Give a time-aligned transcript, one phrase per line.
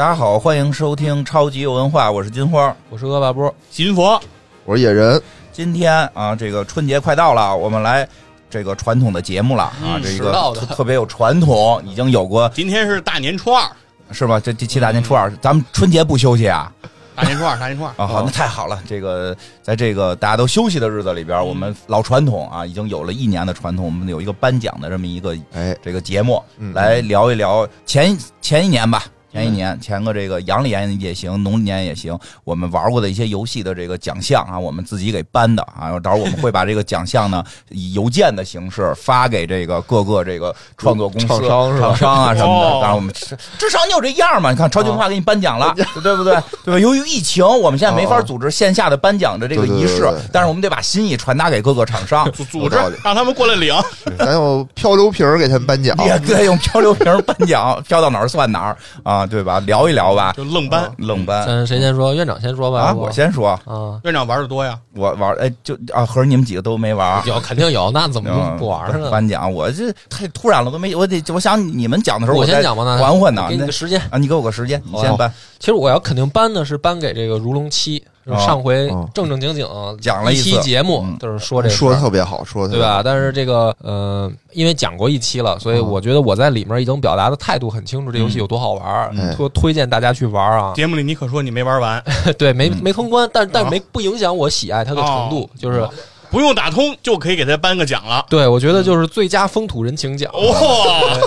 [0.00, 2.74] 大家好，欢迎收听超级有文化，我是金花。
[2.88, 4.18] 我是恶霸波，金佛，
[4.64, 5.20] 我是野人，
[5.52, 8.08] 今天啊，这个春节快到了，我们来
[8.48, 13.70] 这个传统的节目了啊，嗯这迟到的个特特别有传统，已经有过今天是大年初二，
[14.10, 14.40] 是吧？
[14.40, 16.72] 这这七大年初二，咱们春节不休息啊？
[17.14, 18.82] 大年初二，大年初二啊，好，那太好了。
[18.88, 29.04] 这个在这个大家都休息的日子里边，我们老传统啊，已经有了一年的传统，我们有一个颁奖的这么一个哎，这个节目，嗯来聊一聊前前一年吧。
[29.32, 42.68] 前一年，前个这个阳历年也行，农历年也行，我们玩过的一些游戏的这个奖项啊，我们自己给颁的啊，到时候我们会把这个奖项呢以邮件的形式发给这个各个这个创作公司、厂商厂商啊什么的。
[42.68, 46.34] 哦当然我们至至少你有这样嘛，你看超级文化给你颁奖了， 对不对？
[46.64, 46.78] 对吧？
[46.80, 52.30] 由于疫情，我们现在没法组织线下的颁奖的这个仪式对对对对，但是我们得把心意传达给各个厂商。
[52.32, 53.74] 组组织让他们过来领，
[54.18, 59.60] 咱用漂流瓶儿给他们颁奖，也对用漂流瓶颁奖，飘到哪儿算哪儿啊，对吧？
[59.60, 60.90] 聊一聊吧，就愣搬。
[60.98, 62.14] 愣搬咱谁先说？
[62.14, 62.80] 院长先说吧。
[62.80, 67.22] 啊，我我先说，啊，院长玩的多呀，我玩哎就啊，合着你们几个都没玩。
[67.26, 69.10] 有肯定有， 那怎么嗯不玩呢？
[69.10, 73.54] 颁奖，我这太突然了，都没我得，我想你们讲的时候，我先讲吧，那缓缓呢给。
[73.54, 74.00] 你那个时间。
[74.10, 75.32] 啊，你给我个时间，你先颁。
[75.58, 79.08] 其实我要肯定颁的是颁给这个《如龙七》，就是上回哦。
[79.14, 79.66] 正正经经
[80.00, 83.02] 讲了一期节目嗯，就是说这个说的特别好，说的对吧？？
[83.04, 90.72] 但是这个呃，因为讲过一期了，所以哦我觉得我在里面已经表达的态度很清楚，这游戏有多好玩推推荐大家去玩啊。
[90.74, 92.02] 节目里你可说你没玩完，
[92.38, 92.80] 对，没嗯。
[92.82, 93.68] 没通关，但但啊。
[93.70, 95.86] 没不影响我喜爱它的程度，就是
[96.30, 98.24] 不用打通就可以给他颁个奖了。
[98.28, 100.32] 对我觉得就是最佳风土人情奖。
[100.32, 100.40] 哇，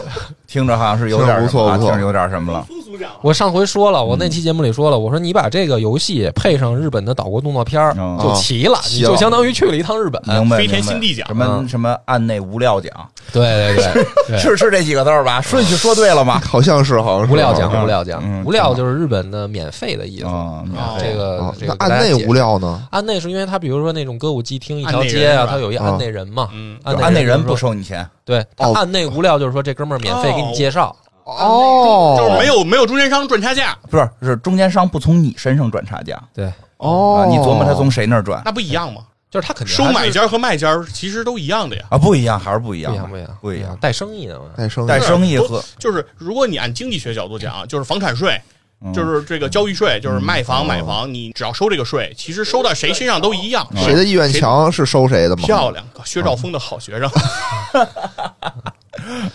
[0.53, 1.89] 听着好像是有点听着不错什么啊不错。
[1.89, 2.63] 听着有点什么了。
[3.23, 7.81] 我上回说了，我那期节目里说了，我说你把这个游戏配上日本的岛国动作片
[8.21, 10.21] 就齐了，你就相当于去了一趟日本。
[10.27, 11.67] 明白，飞天新地奖什么嗯。
[11.67, 12.91] 什么案内无料奖，
[13.31, 15.41] 对对对对， 是是这几个字儿吧？
[15.41, 16.39] 顺序说对了吗？
[16.47, 17.33] 好像是，好像是。
[17.33, 20.25] 无料奖，嗯无料奖嗯，无料就是日本的免费的意思。
[20.99, 22.83] 这个啊这个那案内无料，呢？
[22.91, 25.47] 案内是因为他比如说那种歌舞伎厅一条街啊，人是吧？
[25.49, 39.01] 它有一案内人嘛，嗯，案案内人不收你钱，对，它哦案内无料就是说这哥们儿免费给你介绍，哦，就是没有没有中间商赚差价，不是是中间商不从你身上赚差价对，哦啊，，你琢磨他从谁那儿赚那不一样吗？
[39.29, 41.83] 就是他肯定还是收买家和卖家其实都一样的呀。
[41.89, 41.97] 啊？
[41.97, 43.75] 不一样，还是不一样，不一样，不一样，不一样。
[43.81, 44.45] 带生意的嘛。
[44.55, 48.52] 带生意带生意和就是如果你按经济学角度讲，就是房产税，嗯
[48.91, 53.67] 就是这个交易税，就是卖房嗯买房，你只要收这个税，其实收到谁身上都一样。
[53.75, 55.43] 谁的意愿强是收谁的吗？
[55.45, 57.09] 漂亮，薛兆丰的好学生。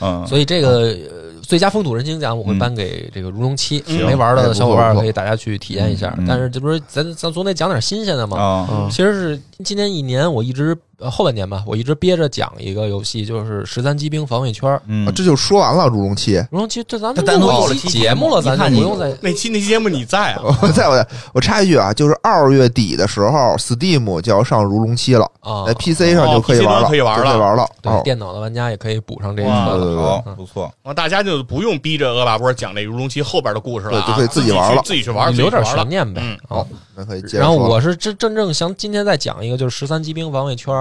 [0.00, 6.14] 嗯，所以这个呃最佳风土人情奖我会颁给这个《如龙七》，嗯没玩的小伙伴可以大家去体验一下。
[6.26, 8.86] 但是这不是咱咱总得讲点新鲜的嘛？
[8.90, 14.78] 其实是今年一年我一直呃后半年吧，我一直憋着讲一个游戏，就是十三机兵防卫圈。
[14.86, 15.88] 嗯啊，这就说完了。
[15.88, 20.42] 如龙七，如龙七，这咱这单独有了期节目了，咱看你就不用再 那期那期节目你在啊？
[20.60, 25.72] 我在我在我插一句啊，就是二月底的时候，Steam 就要上如龙七了，啊在。
[25.78, 27.66] PC 上就可以玩了，上可以玩了可以玩了。
[27.80, 29.78] 对，哦电脑的玩家也可以补上这哇个。
[29.78, 36.58] 对对对，不错，然后大家就不用逼着恶霸波讲这《如龙七》后边的故事了就可以自己玩了自己去玩，留点悬念呗嗯。
[36.58, 40.74] 啊，那可以接着然后我是真真正想今天再讲一个，就是十三机兵防卫圈。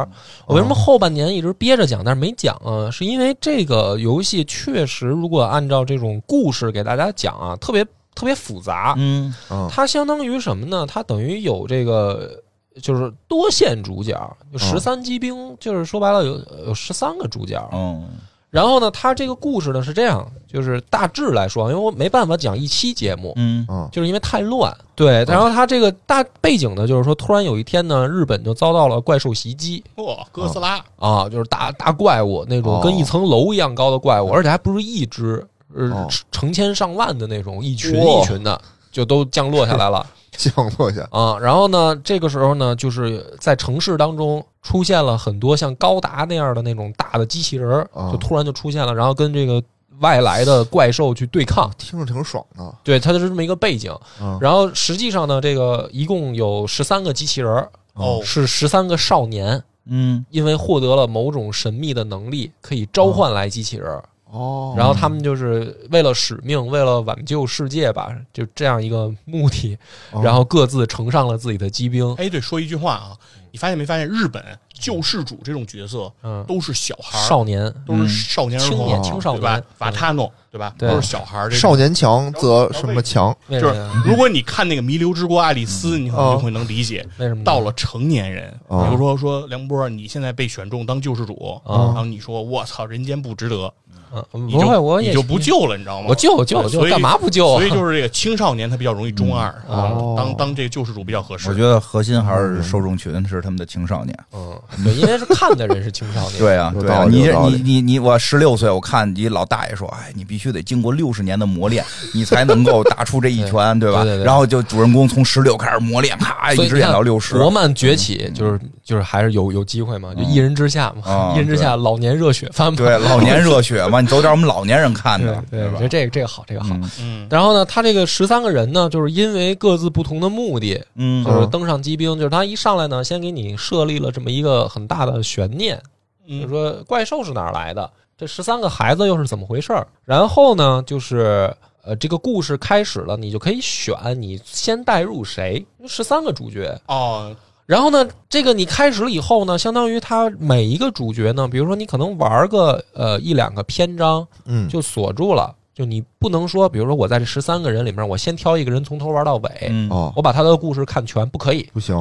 [0.45, 2.89] 我为什么哦后半年一直憋着讲，但是没讲啊？
[2.91, 7.83] 是因为这个游戏确实，如果按照这种故事给大家讲啊，特别
[8.15, 8.95] 特别复杂。
[8.97, 10.85] 嗯嗯它相当于什么呢？
[10.87, 12.43] 它等于有这个。
[12.79, 14.13] 就是多线主角，
[14.53, 17.59] 就十三机兵，就是说白了有有十三个主角。
[17.73, 18.07] 嗯
[18.49, 23.65] 然后呢，他这个故事呢是这样，就是大致来说，因为我没办法讲一期节目，嗯。
[23.69, 23.89] 嗯。
[23.91, 24.75] 就是因为太乱。
[24.95, 29.83] 对，然后他这个大背景呢，就是说，突然有一天呢，日本就遭到了怪兽袭击。
[29.97, 32.81] 哇，哥斯拉，啊，就是大大怪物那种哦。
[32.81, 38.59] 跟一层楼一样高的怪物，而且还不是一只，呃哦，成千上万的那种，一群一群的，
[38.91, 40.03] 就都降落下来了
[40.37, 41.37] 降落下，啊。
[41.39, 49.61] 然后呢，这个时候呢，就是在城市当中出现了很多像高达那样的那种大的机器人就突然就出现了，然后跟这个
[49.99, 51.71] 外来的怪兽去对抗。
[51.77, 52.75] 听着挺爽的。
[52.83, 53.91] 对，它就是这么一个背景。
[54.21, 64.03] 嗯，然后实际上呢，这个一共有十三个机器人儿，哦是十三个少年，嗯因为获得了某种神秘的能力，可以召唤来机器人儿。
[64.31, 69.77] 哦，然后他们就是为了使命，为了挽救世界吧，就这样一个目的，
[70.11, 72.13] 哦然后各自乘上了自己的机兵。
[72.15, 73.17] 哎，对，说一句话啊，
[73.51, 80.73] 你发现没发现，日本救世主这种角色嗯，都是小孩儿，少年、都是少年儿童、青年、哦青少对吧年？，瓦塔诺对吧？
[80.77, 81.49] 都是小孩儿。
[81.49, 83.35] 这种少年强则什么强？
[83.49, 83.89] 就是？
[84.05, 87.05] 如果你看那个《弥留之国爱丽丝》，你可能就会能理解。
[87.17, 87.43] 为什么？
[87.43, 93.73] 到了成年人，哦比如说说梁波，你现在被选中当救世主，哦然后你说我操，人间不值得，
[94.13, 96.07] 嗯，你就不会，我也你就不救了，你知道吗？
[96.09, 97.57] 我救救救，所以干嘛不救啊？
[97.57, 101.49] 所以就是这个青少年他比较容易中二啊哦，当当这个救世主比较合适。
[101.49, 104.17] 我觉得核心还是受众群是他们的青少年。
[104.33, 104.53] 嗯，
[104.83, 106.37] 对，因为是看的人是青少年。
[106.39, 114.03] 对啊，对啊，你这你你你，我十六岁，我看一老大爷说，哎，你必须得经过六十年的磨练，你才能够 打出这一拳，对吧？
[114.03, 117.35] 对对对然后就主人公从十六开始磨练，咔，一直演到六十。
[117.37, 122.77] 国漫崛起就是就是还是有有机会嘛，就一人之下嘛，啊一人之下老年热血番嘛。
[122.77, 125.89] 对，老年热血嘛，你走点我们老年人看的，对，我吧觉得？
[125.89, 126.69] 这个这个好，这个好。
[126.71, 135.81] 嗯嗯，然后呢，他这个十三个人呢，就是因为各自不同的目的，嗯就是登上机兵，就是他一上来呢，先给你设立了这么一个很大的悬念，
[136.27, 139.87] 就是嗯说怪兽是哪儿来的，这十三个孩子又是怎么回事儿？
[140.03, 141.53] 然后呢，就是
[141.83, 146.79] 呃，这个故事开始了，你就可以选你先带入谁，十三个主角。
[146.87, 147.33] 哦，
[147.65, 159.89] 然后呢，这个你开始了以后呢，相当于他每一个主角呢，比如说你可能玩个呃一两个篇章嗯，就锁住了，就你不能说，比如说我在这十三个人里面，我先挑一个人从头玩到尾，嗯。
[159.89, 161.69] 哦，我把他的故事看全，不可以。
[161.71, 161.95] 不行，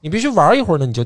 [0.00, 1.04] 你必须玩一会儿呢，你就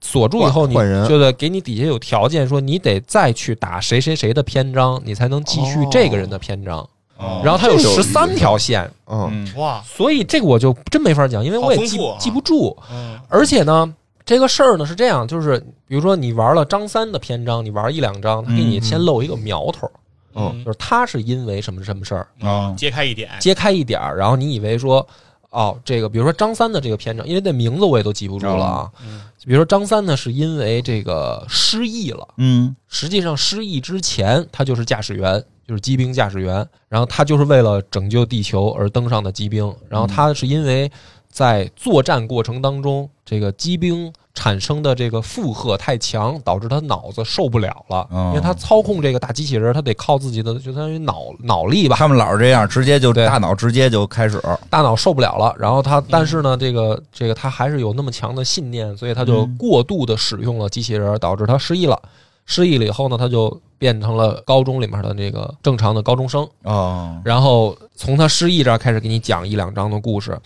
[0.00, 0.74] 锁住以后，你
[1.08, 6.78] 就得给你底下有条件，说你得再去打谁谁谁的篇章，你才能继续哦这个人的篇章。
[7.18, 12.76] 哦然后它有十三条线，嗯，嗯哇，所以这个我就真没法讲，因为我也记记不住。
[12.90, 13.90] 嗯而且呢，
[14.26, 15.58] 这个事儿呢是这样，就是
[15.88, 19.86] 比如说你玩了张三的篇章，你玩一两章，他给你嗯先露一个苗头，
[20.34, 25.06] 哦嗯就是他是因为什么什么事儿，啊揭开一点，揭开一点儿，然后你以为说。
[25.56, 28.90] 哦，这个比如说张三的这个篇章，因为那名字我也都记不住了啊。
[29.02, 40.90] 嗯比如说张三呢，是因为这个失忆了，嗯实际上失忆之前他就是驾驶员，就是机兵驾驶员，然后他就是为了拯救地球而登上的机兵，然后他是因为
[41.30, 61.98] 在作战过程当中，这个机兵产生的这个负荷太强，导致他脑子受不了了，哦因为他操控这个大机器人，他得靠自己的就相当于脑脑力吧，他们老是这样，直接就对大脑直接就开始，大脑受不了了，然后他，但是呢，这个这个他还是有那么强的信念，所以他就嗯过度的使用了机器人，导致他失忆了。
[62.44, 66.46] 失忆了以后呢，他就变成了高中里面的那个正常的高中生。
[66.62, 70.38] 哦，然后从他失忆这儿开始给你讲一两章的故事。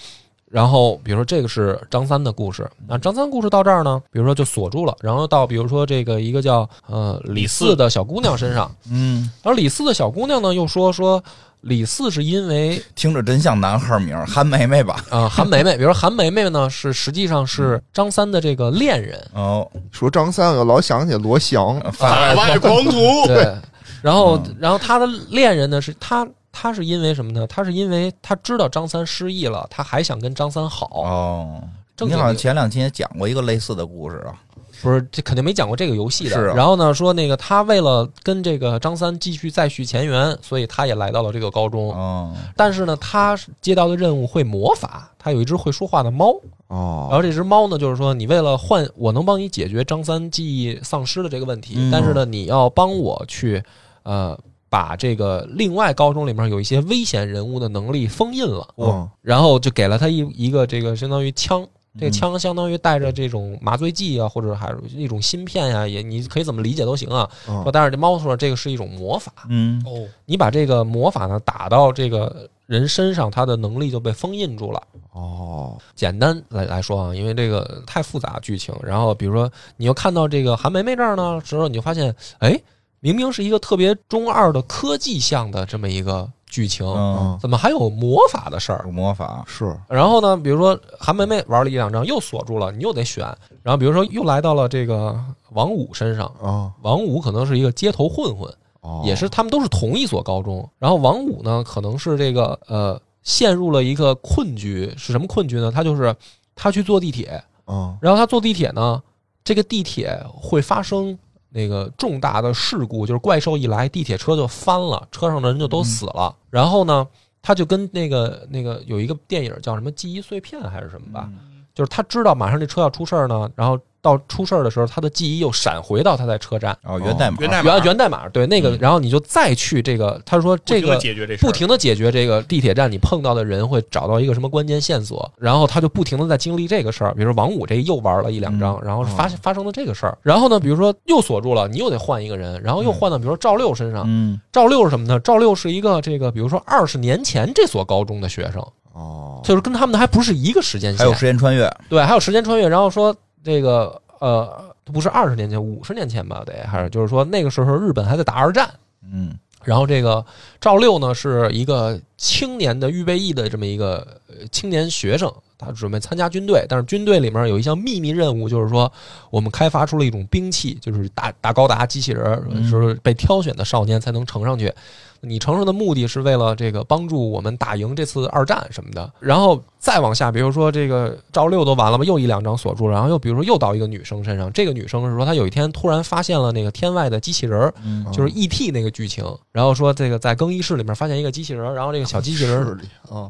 [0.51, 11.23] 然后比如说这个是张三的故事，那张三故事到这儿呢，比如说就锁住了，然后到比如说这个一个叫呃李四的小姑娘身上，嗯，而李四的小姑娘呢又说说
[11.61, 14.97] 李四是因为听着真像男孩名，韩梅梅吧？
[15.09, 23.55] 啊， 韩梅梅，比如说韩梅梅呢，是实际上是张三的这个恋人，哦，说张三，我老想起罗翔，法外狂徒，对。
[24.03, 27.47] 然后，然后他的恋人呢，是他，他是因为什么呢？
[27.47, 31.03] 他是因为他知道张三失忆了，他还想跟张三好。
[31.03, 31.63] 哦，
[32.01, 34.35] 你好像前两天也讲过一个类似的故事啊。
[34.83, 36.31] 不是，这肯定没讲过这个游戏的。
[36.31, 41.93] 是啊然后呢，说那个他为了跟这个张三继续再续前缘，所以他也来到了这个高中。
[41.93, 46.33] 哦，但是呢，他接到的任务会魔法，他有一只会说话的猫。
[46.67, 53.63] 然哦，后这只猫呢，就是说你为了换，我能帮你解决张三记忆丧失的这个问题，嗯但是呢，你要帮我去，
[54.05, 54.39] 呃，
[54.71, 61.67] 把这个另外高中里面有一些危险人物的能力封印了，嗯然后就给了他一一个这个相当于枪。
[61.99, 67.29] 这个嗯枪相当于带着这种麻醉剂啊，或者还是一种芯片呀、也你可以怎么理解都行啊。
[67.73, 74.81] 但是这猫说这个是一种魔法，嗯哦，你把这个魔法呢打到这个人身上，他的能力就被封印住了。
[75.13, 82.57] 哦，简单来来说啊，因为这个太复杂剧情，然后比如说你又看到这个韩梅梅这儿呢时候，你就发现，哎，
[83.01, 88.91] 明明是一个特别中二的科技向的这么一个剧情，嗯，怎么还有魔法的事儿有？
[88.91, 93.25] 魔法，是，然后呢，比如说韩梅梅玩了一两张又锁住了，你又得选。
[93.63, 95.19] 然后比如说又来到了这个
[95.51, 100.69] 王五身上，啊，王五可能是一个街头混混，哦，也是他们都是同一所高中。
[100.79, 105.71] 然后王五呢，可能是这个呃陷入了一个困局，是什么困局呢？
[105.71, 106.15] 他就是
[106.55, 109.03] 他去坐地铁，嗯，然后他坐地铁呢，
[109.45, 111.17] 这个地铁会发生
[111.51, 116.35] 那个重大的事故，就是怪兽一来，地铁车就翻了，车上的人就都死了。
[116.49, 117.07] 然后呢，
[117.43, 121.29] 他就跟那个那个有一个电影叫什么《记忆碎片》还是什么吧，
[121.75, 126.77] 就是他知道马上这车要出事儿呢，然后到出事儿的时候，他的记忆又闪回到他在车站。
[126.85, 127.71] 哦，源代码，源代码。
[127.71, 128.79] 源源代码对那个，嗯。
[128.81, 131.49] 然后你就再去这个，他说这个解决这事儿。
[131.49, 145.19] 不停的解决这个地铁站你碰到的人会找到一个什么关键线索，然后他就不停的在经历这个事儿，比如说王五这又玩了一两张，然后发发生了这个事儿，然后呢，比如说又锁住了，你又得换一个人，然后又换到比如说赵六身上，嗯，赵六是什么呢？
[145.21, 158.69] 赵六是一个这个比如说二十年前这所高中的学生，哦，就是跟他们还不是一个时间线，还有时间穿越，对，还有时间穿越，然后说这个呃，不是二十年前，五十年前吧，得还是就是说那个时候日本还在打二战。
[159.03, 160.25] 嗯然后这个
[160.59, 168.91] 赵六呢是一个青年的预备役的这么一个呃青年学生，他准备参加军队，但是军队里面有一项秘密任务，就是说
[169.29, 174.73] 我们开发出了一种兵器，就是大大高达机器人就是被挑选的少年才能乘上去。
[175.21, 179.13] 你乘上的目的是为了这个帮助我们打赢这次二战什么的。
[179.21, 187.73] 然后再往下，比如说这个赵六都完了吧，又一两张锁住了，然后又比如说又到一个女生身上，这个女生是说她有一天突然发现了那个天外的机器人
[188.13, 188.71] 就是 E.T.
[188.71, 192.79] 那个剧情，然后说这个在更衣室里面发现一个机器人儿，然后这个小机器人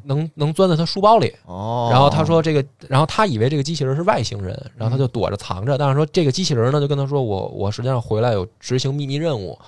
[0.04, 9.58] 能能钻在她书包里，哦，然后她说这个，然后她以为这个机器人是外星人，然后她就躲着藏着，但是说这个机器人呢就跟她说我我实际上回来有执行秘密任务。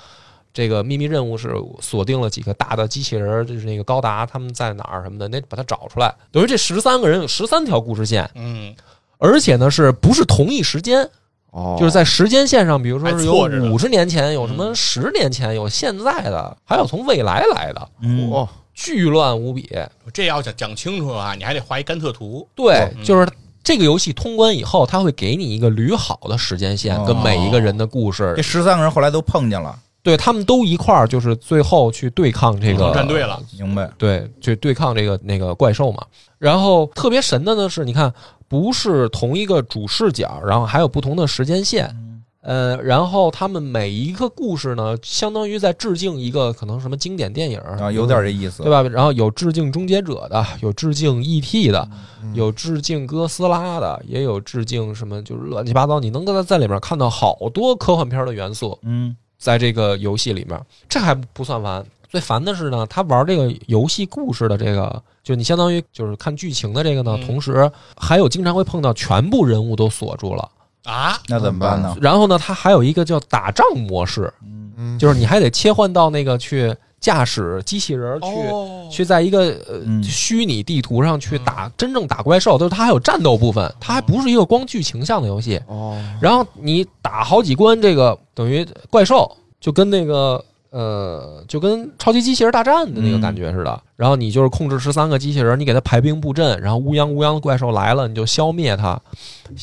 [0.54, 6.14] 这个秘密任务是锁定了几个大的机器人，就是那个高达他们在哪儿什么的，得把它找出来。
[6.30, 8.74] 等于这十三个人有十三条故事线，嗯，
[9.18, 11.08] 而且呢是不是同一时间？
[11.52, 13.34] 哦，就是在时间线上，比如说是有
[13.70, 14.74] 五十年前，有什么嗯。
[14.74, 19.68] 十年前，有现在的，还有从未来来的，嗯，哦，巨乱无比。
[20.14, 22.48] 这要讲讲清楚啊，你还得画一甘特图。
[22.54, 23.04] 对，嗯。
[23.04, 23.28] 就是
[23.62, 27.04] 这个游戏通关以后，它会给你一个捋好的时间线，哦。
[27.06, 28.32] 跟每一个人的故事。
[28.34, 33.90] 这，十三个人后来都碰见了，对他们都一块儿，就是最后去对抗这个战队了，明白？
[33.96, 36.04] 对，去对抗这个那个怪兽嘛。
[36.38, 38.12] 然后特别神的呢是，你看
[38.48, 41.96] 不是同一个主视角，然后还有不同的时间线。
[42.40, 48.82] 呃，然后他们每一个故事呢，相当于在致敬一个可能什么经典电影啊，有点这意思，对吧？
[48.82, 51.68] 然后有致敬终结者的，有致敬 E.T.
[51.68, 51.88] 的，
[52.20, 56.00] 嗯有致敬哥斯拉的，也有致敬什么，就是乱七八糟。
[56.00, 60.56] 你能在在里面看到好多科幻片的元素，嗯在这个游戏里面，
[60.88, 61.84] 这还不算完。
[62.08, 70.48] 最烦的是呢，他玩这个游戏故事的这个，就你相当于就是看剧情的这个呢，嗯同时还有经常会碰到全部人物都锁住了。
[70.84, 71.96] 啊，那怎么办呢？
[72.00, 78.26] 然后呢，它还有一个叫打仗模式，嗯嗯，就是你还得切换到那个去驾驶机器人儿去。
[78.26, 85.60] 哦，去在一个呃嗯虚拟地图上去打真正打怪兽，就是它还有战斗部分，它还不是一个光剧情向的游戏。
[85.66, 89.30] 哦，然后你打好几关，这个等于怪兽
[89.60, 90.42] 就跟那个
[90.72, 93.82] 呃，就跟超级机器人大战的那个感觉似的。
[93.94, 98.98] 然后你就是控制十三个机器人，你给它排兵布阵，然后乌泱乌泱的怪兽来了，你就消灭它，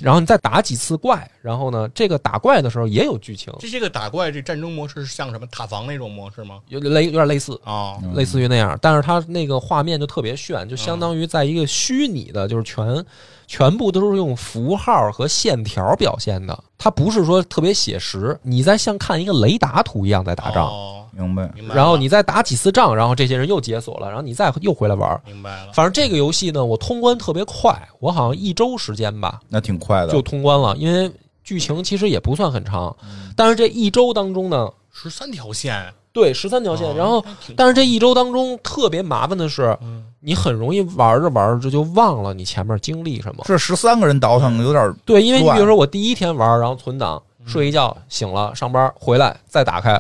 [0.02, 1.30] 然后你再打几次怪。
[1.42, 6.60] 然后呢，这个打怪的时候也有剧情，这些个打怪这战争模式是像什么塔防那种模式吗？
[6.68, 7.60] 有类有点类似。
[7.64, 13.04] 哦，嗯类似于那样，但是它那个画面就特别炫，就相当于在一个虚拟的，就是全
[13.50, 21.50] 全部都是用符号和线条表现的，它不是说特别写实，你在像看一个雷达图一样在打仗，哦，明白？
[21.56, 21.74] 明白。
[21.74, 25.20] 然后你再打几次仗，然后这些人又解锁了，然后你再又回来玩。
[25.26, 31.12] 明白了，反正这个游戏呢，我通关特别快，我好像一周时间吧那挺快的，就通关了，因为
[31.44, 32.96] 剧情其实也不算很长，
[33.36, 37.24] 但是这一周当中呢，十三条线，对十三条线，哦然后
[37.56, 40.06] 但是这一周当中特别麻烦的是，嗯。
[40.22, 43.42] 你很容易玩着玩着就忘了你前面经历什么。
[43.48, 49.98] 这十三个人倒腾，有点对，因为你比如说我第一天玩，然后存档，睡一觉醒了，上班回来再打开，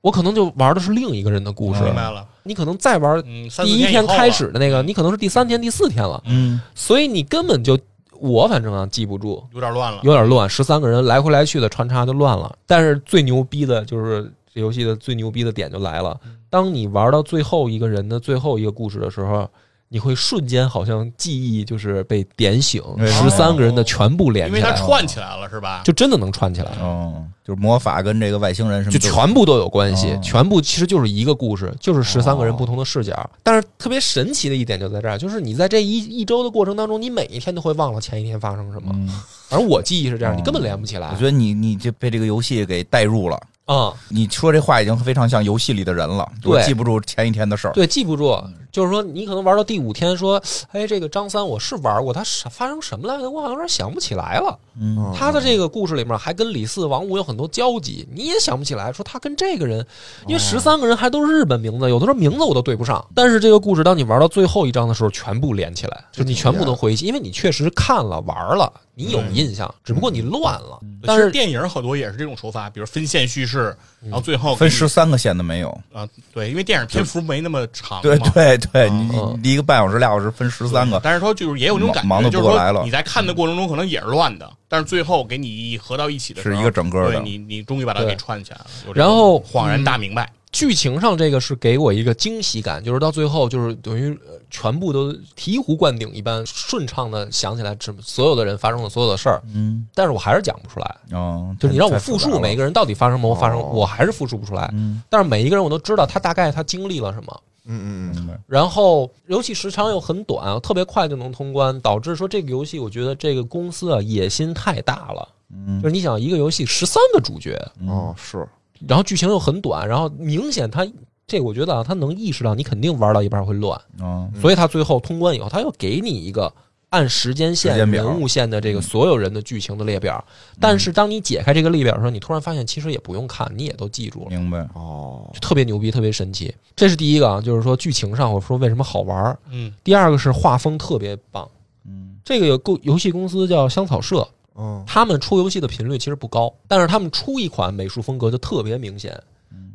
[0.00, 1.80] 我可能就玩的是另一个人的故事。
[1.84, 6.60] 明白了，你可能再玩第一天开始的那个，你可能是第三天、第四天了，嗯。
[6.74, 7.78] 所以你根本就
[8.18, 12.52] 我反正啊记不住，有点乱了，有点乱，十三个人来回来去的穿插就乱了。
[12.66, 19.46] 但是最牛逼的就是这游戏的最牛逼的点就来了，当你玩到最后一个人的最后一个故事的时候。
[19.88, 25.80] 你会瞬间好像记忆就是被点醒，哎十三个人的全部连因为它起来，串起来了是吧？
[25.84, 33.30] 就真的能串起来，哦，就是魔法跟这个外星人什么就全部都有关系哦，全部其实就是一个故事，就是十三个人不同的视角。
[33.44, 38.90] 但是特别神奇的一点就在这儿，就是你在这一一周的过程当中，你每一天都会忘了前一天发生什么。
[38.92, 39.06] 嗯，
[39.48, 43.40] 反正我记忆是这样，哦你根本连不起来我觉得你你就被这个游戏给带入了。
[43.66, 43.92] 啊。
[44.08, 47.72] 你说这话已经非常像游戏里的人了，对我记不住前一天的事儿。
[47.72, 48.42] 对，记不住，
[48.72, 50.42] 就是说你可能玩到第五天，说，
[50.72, 53.30] 哎，这个张三我是玩过，他是发生什么来着？
[53.30, 54.58] 我好像有点想不起来了。
[54.78, 59.84] 嗯他的这个故事里面还跟李四、王五有很多交集，你也想不起来，说他跟这个人，
[60.26, 63.04] 因为十三个人还都是日本名字，有的时候名字我都对不上。
[63.14, 70.80] 但是这个故事，当你玩到最后一章的时候，全部连起来，就你全部能回忆起，因为你确实看了玩了，你有印象，只不过你乱了。
[71.02, 75.68] 但是电影好多也是这种手法，比如分线叙事，然后最后分十三个线的没有。
[75.92, 90.32] 啊，对，因为电影篇幅没那么长嘛，对对对，嗯你一个半小时俩小时分十三个，但是说就是也有那种感觉，忙忙得就是不过来了说你在看的过程中可能也是乱的，但是最后给你合到一起的时候，是一个整个的对你你终于把它给串起来了，然后恍然大明白。
[90.56, 100.96] 剧情上这个是给我一个惊喜感，就是到最后就是等于呃全部都醍醐灌顶一般顺畅的想起来这所有的人发生的所有的事儿，嗯但是我还是讲不出来。
[101.12, 104.70] 哦，就是你让我复述每一个人到底发生没发生，哦我还是复述不出来。
[104.72, 107.42] 嗯但是每一个人我都知道他大概他经历了什么。
[107.68, 115.28] 嗯嗯嗯，然后游戏时长又很短，特别快就能通关，导致说这个游戏我觉得这个公司啊野心太大了。
[115.52, 118.46] 嗯就是你想一个游戏十三个主角，哦是，
[118.88, 120.86] 然后剧情又很短，然后明显他
[121.26, 126.52] 这我觉得啊，他能意识到你肯定玩到一半会乱，哦所以他最后通关以后，他又给你一个
[126.90, 130.24] 按时间线、间人物线的这个所有人的剧情的列表。
[130.60, 134.30] 但是当你解开这个列表的时候，你突然发现其实也不用看，你也都记住了。
[134.30, 136.54] 明白哦就特别牛逼，特别神奇。
[136.76, 139.38] 这是第一个啊，就是说剧情上我说为什么好玩儿。
[139.50, 141.48] 嗯，第二个是画风特别棒。
[141.88, 144.26] 嗯这个有购游戏公司叫香草社，
[144.56, 149.20] 嗯他们出游戏的频率其实不高，但是他们出一款美术风格就特别明显。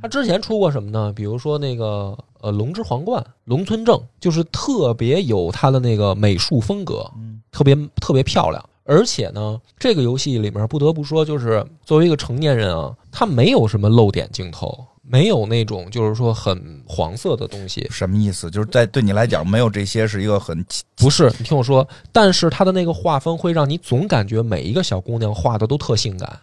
[0.01, 1.13] 他之前出过什么呢？
[1.15, 7.09] 比如说那个呃《龙之皇冠》《龙村正》，就是特别有他的那个美术风格，
[7.51, 8.63] 特别特别漂亮。
[8.83, 18.49] 而且呢，这个游戏里面不得不说，就是作为一个成年人啊，他没有什么露点镜头，没有那种就是说很黄色的东西，什么意思？
[18.51, 20.63] 就是在对你来讲，没有这些是一个很
[20.95, 26.39] 不是，你听我说，但是他的那个画风会让你总感觉每一个小姑娘画的都特性感，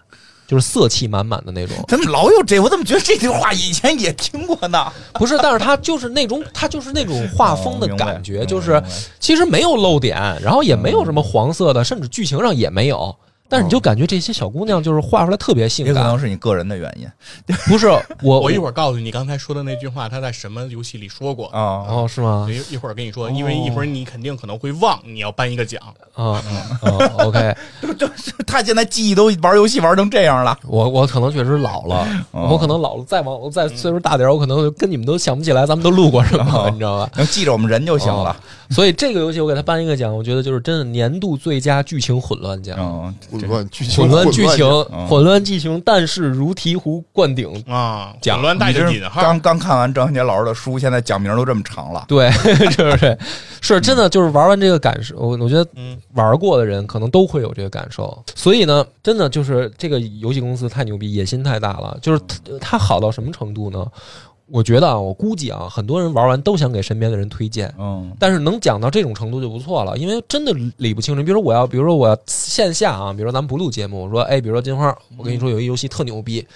[0.46, 1.76] 就是色气满满的那种。
[1.86, 2.58] 怎么老有这？
[2.58, 4.92] 我怎么觉得这句话以前也听过呢？
[5.14, 8.82] 不是，但是他就是那种，他就是那种画风的感觉，就是
[9.20, 13.14] 其实没有露点，然后也没有什么黄色的，甚至剧情上也没有。
[13.48, 17.08] 但是你就感觉这些小姑娘就是画出来特别性感也可能，是你个人的原因
[17.66, 17.88] 不是
[18.22, 21.46] 我我一会儿告诉你刚才说的那句话，他在什么游戏里说过。
[21.48, 21.86] 啊。
[21.88, 22.46] 哦是吗？
[22.50, 25.80] 一一会儿跟你说，因为一会儿你肯定可能会忘，你要颁一个奖。
[26.14, 26.42] 啊
[26.82, 27.54] 啊，OK，
[28.46, 37.10] 他现在记忆都玩游戏玩成这样了，我我可能确实老了，哦我可能老了，再往我再岁数大点儿，我可能跟你们都想不起来咱们都录过什么，哦你知道吧？
[37.16, 38.36] 能记着我们人就行了。
[38.70, 42.76] 所以这个游戏我给他颁一个奖，我觉得就是真的年度最佳剧情混乱奖。
[43.38, 47.48] 嗯，混乱剧情，混乱剧情，嗯混乱剧情，但是如醍醐灌顶。
[47.68, 52.05] 啊，奖混乱带着引号，刚刚看完张杰老师的书，现在讲名都这么长了。
[52.09, 52.31] 对，
[52.70, 53.18] 是不是？
[53.61, 58.22] 是真的，就是玩完这个感受，我我觉得嗯，玩过的人可能都会有这个感受。
[58.35, 61.98] 所以呢，真的就是这个游戏公司太牛逼，野心太大了。
[62.01, 62.20] 就是
[62.61, 63.85] 它它好到什么程度呢？
[64.50, 67.72] 我觉得啊，我估计啊，很多人玩完都想给身边的人推荐。
[67.78, 71.22] 嗯但是能讲到这种程度就不错了，因为真的理不清楚。
[71.22, 76.46] 比如说我要，比如说我要线下啊，比如说咱们不录节目，我说，哎，比如说金花，我跟你说有一游戏特牛逼，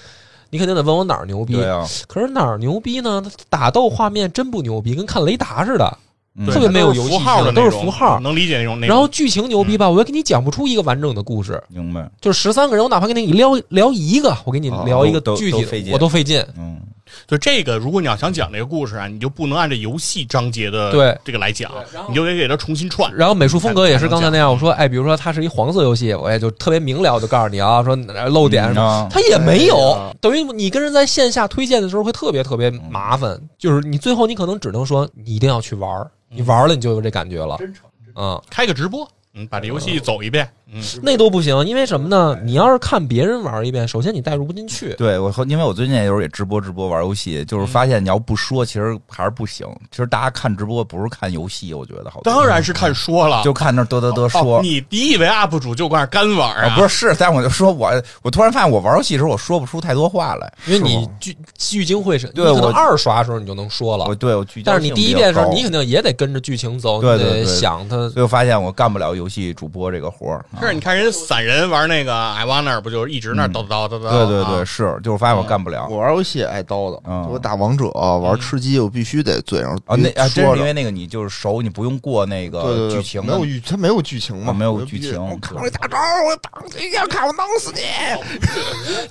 [0.50, 1.54] 你肯定得问我哪儿牛逼。
[1.54, 3.22] 对啊，可是哪儿牛逼呢？
[3.50, 5.98] 打斗画面真不牛逼，跟看雷达似的，
[6.34, 8.18] 嗯特别没有游戏符号的性，都是符号。
[8.20, 8.80] 能理解那种。
[8.80, 11.62] 然后剧情牛逼吧，我又给你讲不出一个完整的故事。
[11.68, 12.10] 明白。
[12.22, 16.42] 就是十三个人，我哪怕给你聊聊一个，我给你聊一个都具体的，都费劲我都费劲。
[16.56, 16.80] 嗯
[17.26, 21.70] 就这个，如果你要想讲这个故事啊，你就不能按照游戏章节的对这个来讲
[22.08, 23.12] 你就得给它重新串。
[23.14, 42.38] 然后美术风格也是刚才那样，我说，哎，比如说它是一黄色游戏，我也就特别明了，我就告诉你啊，说呃漏点什么，啊它也没有等于你跟人在线下推荐的时候会特别特别麻烦，就是你最后你可能只能说你一定要去玩儿，你玩了你就有这感觉了，真诚嗯，开个直播，嗯，把这游戏走一遍，嗯，那都不行，因为什么呢？
[42.44, 49.66] 你要是看别人玩一遍，首先你代入不进去，对我和因为我最近有时候也直播直播玩游戏，就是发现你要不说，其实还是不行。
[49.90, 54.60] 其实大家看直播不是看游戏，我觉得好当然是看说了，就看那嘚嘚嘚说哦。
[54.62, 57.90] 你你以为 UP 主就搁那干玩啊，不是，是，但我就说我，
[58.22, 67.96] 我突然发现我玩游戏的时候，我说不出太多话来，因为你聚聚精会神，对你可能我二刷的时候你就能说了我，对我聚焦但是你第一遍的时候，你肯定也得跟着剧情走，你得对对对想它。
[68.08, 70.44] 所以我发现我干不了游游戏主播这个活儿。
[70.52, 74.10] 啊是，你看人散人玩那个艾瓦那儿，不就是一直那儿叨叨叨叨叨？
[74.10, 75.86] 对对对，啊，是，就是发现我干不了。
[75.90, 87.80] 我玩游戏爱叨叨，嗯我打王者玩吃鸡，我必须得嘴上啊，那啊，真是因为那个你就是熟，你不用过那个剧情没有剧，它没有剧情嘛，啊没有剧情我看对我大招，我打你要看我弄死你！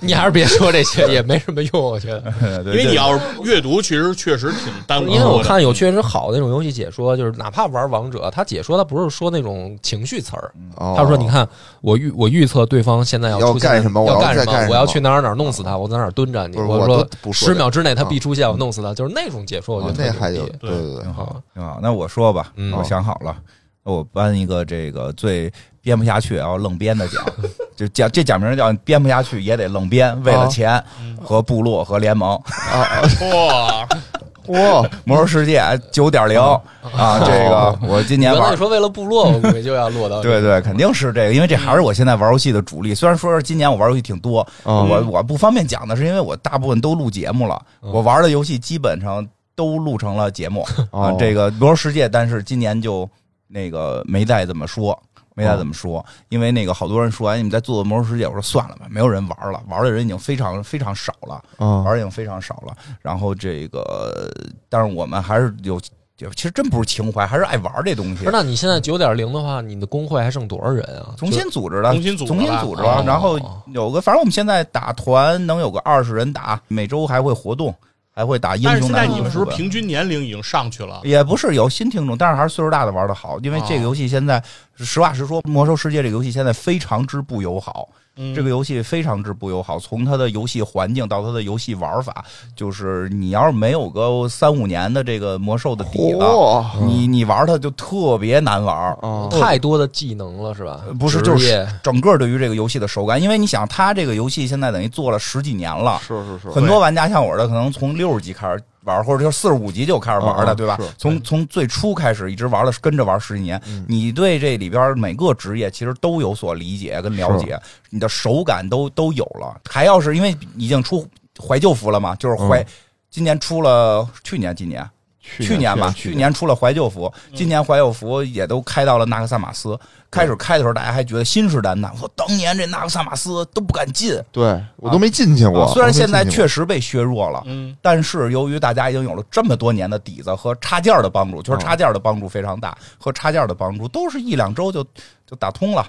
[0.06, 2.22] 你还是别说这些，也没什么用，我觉得。
[2.72, 5.08] 因因为你要是阅读，其实确实挺耽误。
[5.08, 11.41] 因为我看有确实好的那种游戏解说，就是哪怕玩王者，他解说他不是说那种情绪词儿，哦他说：“你看，
[11.80, 14.72] 我预我预测对方现在要要出现干什么我要要干什么，再干什么。
[14.72, 21.78] 我要去哪儿哪儿弄死他，我在哪儿蹲着你，不是我我说不说十秒之内他啊必出现，我弄死他，就是那种解说，我觉得哦那还有牛逼对对对挺，好啊，挺好。
[21.82, 22.72] 那我说吧，嗯。
[22.72, 23.36] 我想好了，
[23.84, 27.24] 我颁一个这个最编不下去然后愣编的奖，
[27.76, 30.82] 就奖这奖名叫编不下去也得愣编，为了钱
[31.20, 32.30] 和部落和联盟。
[32.30, 33.88] 哇，
[34.48, 36.40] 哇，魔兽世界九点零
[36.96, 38.56] 啊，这个我今年玩原来你。
[38.56, 42.94] 说为了部落，我估计就要落到对对，肯定是这个，因为这还是我现在玩游戏的主力。
[42.94, 51.16] 虽然说是今年我玩游戏挺多，嗯我我不方便讲的是，因为我大部分都录节目了，我玩的游戏基本上都录成了节目啊哦。
[51.18, 53.08] 这个魔兽世界，但是今年就
[53.48, 55.00] 那个没再怎么说。
[55.34, 61.42] 没再怎么说，因为那个好多人说，哎，你们在做魔兽世界，我说算了吧，没有人玩了，玩的人已经非常非常少了。
[61.58, 62.76] 嗯玩儿已经非常少了。
[63.00, 64.30] 然后这个，
[64.68, 65.80] 但是我们还是有，
[66.16, 68.28] 就其实真不是情怀，还是爱玩这东西，。
[68.30, 71.14] 那你现在九点零的话，你的工会还剩多少人啊？
[71.16, 73.38] 重新组织了，重新组织重新了组织了然后
[73.72, 77.74] 有个，反正我们现在打团能有个二十人打，每周还会活动，
[78.14, 81.00] 还会打英但是现在你们是不是平均年龄已经上去了？
[81.02, 84.42] 也不是有新听众，但是还是岁数大的玩的好，因为这个哦游戏现在
[84.76, 87.88] 实话实说，《魔兽世界》这个游戏现在非常之不友好。
[88.16, 88.34] 嗯。
[88.34, 96.64] 这个游戏非常之不友好，从它的游戏环境到它的游戏玩法，就是你要是没有个三五年的这个魔兽的底子，嚯。
[96.84, 98.96] 你你玩它就特别难玩。
[99.00, 100.82] 啊太多的技能了，是吧？
[100.98, 110.78] 不是，就是整个对于这个游戏的手感，因为你想，它这个游戏现在等于做了十几年了，是是是，很多玩家像我的，可能从六十级开始玩，或者就是四十五级就开始玩的，对吧？
[110.98, 117.58] 从从最初开始一直玩了，跟着玩十几年，嗯你对这里边每个职业其实都有所理解跟了解，
[117.90, 119.60] 你的手感都都有了。
[119.68, 121.06] 还要是因为已经出
[121.38, 122.60] 怀旧服了嘛，就是怀。
[122.60, 122.66] 嗯
[123.12, 124.88] 今年出了，去年今年
[125.22, 129.78] 去年吧，去年出了怀旧服，今年怀旧服也都开到了纳克萨马斯。
[130.10, 144.84] 开始开的时候，大家还觉得信誓旦旦，我说当年这纳克萨马斯都不敢进，对我都没进去过啊，虽然现在确确实被削弱了，嗯，但是由于大家已经有了这么多年的底子和插件的帮助，就是插件的帮助非常大，和插件的帮助都是一两周就
[145.26, 145.86] 就打通了。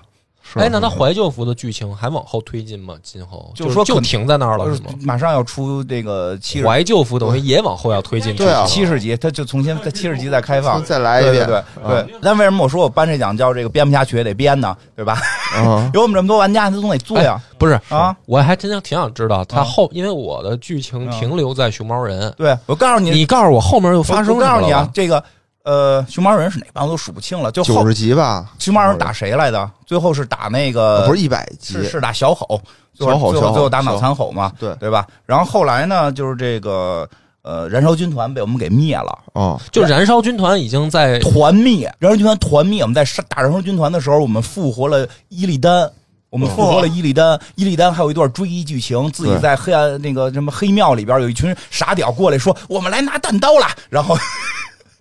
[0.55, 2.95] 哎，那他怀旧服的剧情还往后推进吗？
[3.01, 3.51] 今后？
[3.55, 4.89] 就是说可就停在那儿了是吗？
[5.01, 8.65] 马上要出这个七十怀旧服等于也往后要推进剧对啊。
[8.65, 10.83] 七十集，他就重新在七十集再开放。
[10.83, 12.03] 再来一遍，对对对。
[12.03, 14.75] 对，但为什么我说我颁这奖叫这个编不下去也得编呢？
[14.95, 15.17] 对吧？
[15.55, 17.41] 啊， 有我们这么多玩家，他总得做呀。
[17.57, 19.63] 不是啊，我还真想挺想知道他啊。
[19.63, 25.23] 后，因为我的剧情停留在熊猫人，对，我告诉你，你告诉我后面又发生什我告诉你么了吧，啊这个
[25.63, 29.69] 呃，熊猫人是哪帮我都数不清了，就后九十集吧，熊猫人打谁来的？
[29.85, 32.61] 最后是打那个啊不是一百集是，是打小吼，
[32.93, 35.07] 最后小吼最后最后打脑残吼嘛，对对吧？
[35.25, 37.07] 然后后来呢，就是这个
[37.43, 42.81] 呃，燃烧军团被我们给灭了，哦，就燃烧军团已经在团灭，燃烧军团团灭。
[42.81, 45.89] 我们在杀打燃烧军团的时候，我们复活了伊利丹。
[46.29, 54.17] 我们复活了伊利丹，伊利丹还有一段追忆剧情，自己在黑暗那个什么黑庙里边有一群傻屌过来说：“我们来拿弹刀了。”然后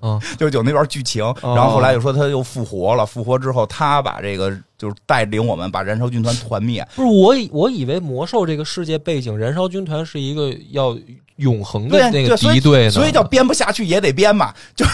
[0.03, 10.99] 啊，就有那段剧情，然后后来又说他又复活了，复活之后他把这个就是带领我们把燃烧军团团灭，不是我以我以为魔兽这个世界背景，燃烧军团是一个要
[11.37, 14.53] 永恒的那个敌对呢，所以叫编不下去也得编嘛。
[14.75, 14.85] 就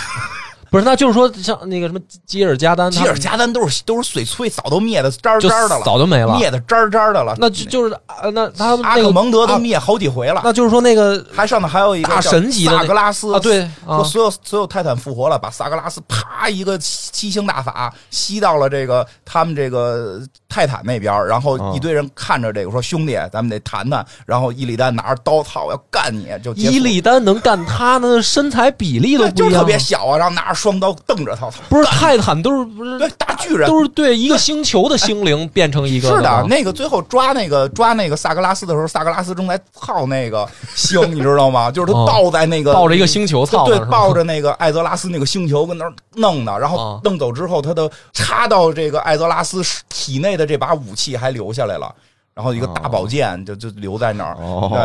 [0.70, 7.34] 不是，那就是说像那个什么吉尔加丹，吉尔加丹都是都是碎碎，早都灭的渣渣的了，早就没了，灭的渣渣的了。
[7.38, 24.04] 那就就是啊，那他阿克那个啊蒙德都灭好几回了，那就是说那个还上头还有一个大神级的那萨格拉斯啊，对啊说，所有所有泰坦复活了，把萨格拉斯啪一个七星大法吸到了这个他们这个泰坦那边，然后哦一堆人看着这个说兄弟，咱们得谈谈。
[24.26, 26.28] 然后伊利丹拿着刀，操，要干你！
[26.42, 33.68] 就伊利丹能干他呢，身材比例都对就是特不一样啊，别小啊，然后拿着双刀瞪着他，不是泰坦都是不是对大巨人。
[33.68, 41.70] 都是对一个星球的星灵变成一个是的，那个最后抓那个抓那个萨格拉斯的时候，萨格拉斯正在操那个星，你知道吗？
[41.70, 51.94] 就是他哦抱在那个抱着一个星球操对抱着那个艾泽拉斯那个星球跟那儿弄的，然后啊弄走之后，他的插到这个艾泽拉斯体内的这把武器还留下来了。
[52.38, 54.36] 然后一个大宝剑就就留在那儿，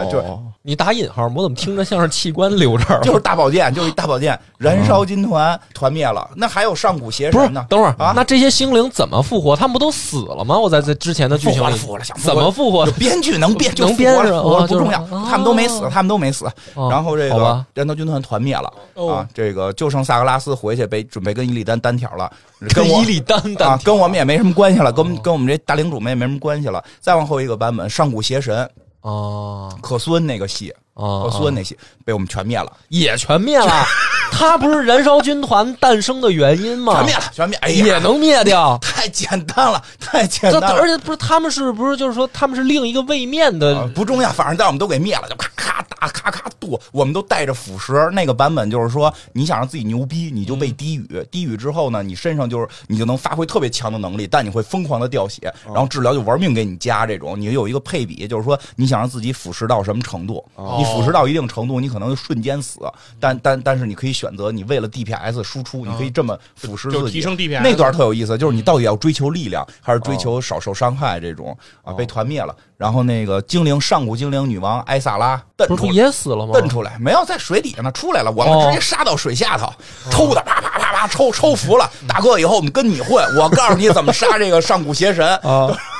[0.09, 0.23] 就
[0.63, 3.01] 你打引号，我怎么听着像是器官留这儿了？
[3.05, 7.63] 就是大宝剑，就是一大宝剑，燃烧军团团灭了，那还有上古邪神呢，？
[7.69, 9.55] 等会儿啊那这些星灵怎么复活？
[9.55, 10.57] 他们不都死了吗？
[10.57, 12.87] 我在在之前的剧情里复活了，复活了，想怎么复活？
[12.93, 16.47] 编剧能编 就能编了不重要，哦他们都没死，他们都没死。
[16.73, 22.31] 哦然后这个燃烧军团团灭了哦啊，这个就剩萨格拉斯回去被准备跟伊利丹单挑了，
[22.69, 26.83] 跟我伊利丹啊丹，跟我们也没什么关系了，跟我们跟我们这大领主们也没什么关系了。
[26.99, 28.69] 再往后一个版本，上古邪神
[29.01, 29.75] 哦。
[29.81, 31.75] 可苏恩那个戏，啊可苏恩那些
[32.05, 33.85] 被我们全灭了，也全灭了。
[34.31, 36.95] 他不是燃烧军团诞生的原因吗？
[36.95, 38.77] 全灭了，全灭，哎呀，也能灭掉。
[38.81, 48.09] 太简单了，太简单了，而且不是他们是不是就是说他们是另一个位面的啊不重要，反正但我们都给灭了，就咔咔打，咔咔剁，我们都带着腐蚀。
[48.09, 57.39] 那个版本就是说，你想让自己牛逼，你就被低语，低语之后呢，你身上就是你就能发挥特别强的能力，但你会疯狂的掉血，然后治疗就玩命给你加这种。
[57.39, 60.43] 你有一个配比，就是说你想让自己腐蚀到什么程度，
[60.83, 62.79] 你腐蚀到一定程度，你可能就瞬间死，
[63.19, 71.93] 但但但是你可以选择，你为了 DPS 输出，你可以这么腐蚀自己，就提升 DPS 那段特有意思，就是你到底要追求力量，还是追求少受伤害这种啊？
[71.93, 75.93] 被团灭了，然后那个精灵上古精灵女王艾萨拉蹬不是出来。
[75.93, 76.53] 也死了吗？
[76.53, 79.71] 蹬出来没有，在水底下呢，出来了，我们哦直接杀到水下头，
[80.11, 85.69] 抽的啪啪啪啪抽抽服了，大哥，以后我们跟你混，我告诉你怎么杀这个上古邪神，啊！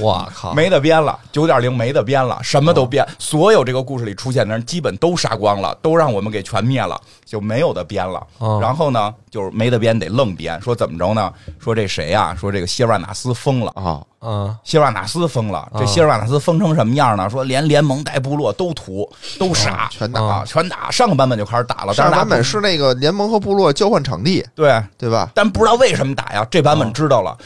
[0.00, 0.52] 我靠！
[0.54, 8.24] 没得编了，九点零没得编了，什么都编，所有这个故事里出现的人基本都杀光了，都让我们给全灭了，就没有的编了。
[8.38, 11.32] 哦然后呢，就是没得编得愣编，说怎么着呢？
[11.58, 13.72] 说这谁呀、说这个谢尔瓦纳斯疯了。
[13.76, 17.28] 啊，嗯谢尔瓦纳斯疯了，这啊谢尔瓦纳斯疯成什么样呢？
[17.30, 19.08] 说连联盟带部落都屠，
[19.38, 20.90] 都杀，全打啊，全打。
[20.90, 25.30] 上个版本就开始打了，但上是版本是那个联盟和部落交换场地，对，对吧？
[25.34, 26.46] 但不知道为什么打呀。
[26.50, 27.36] 这版本知道了，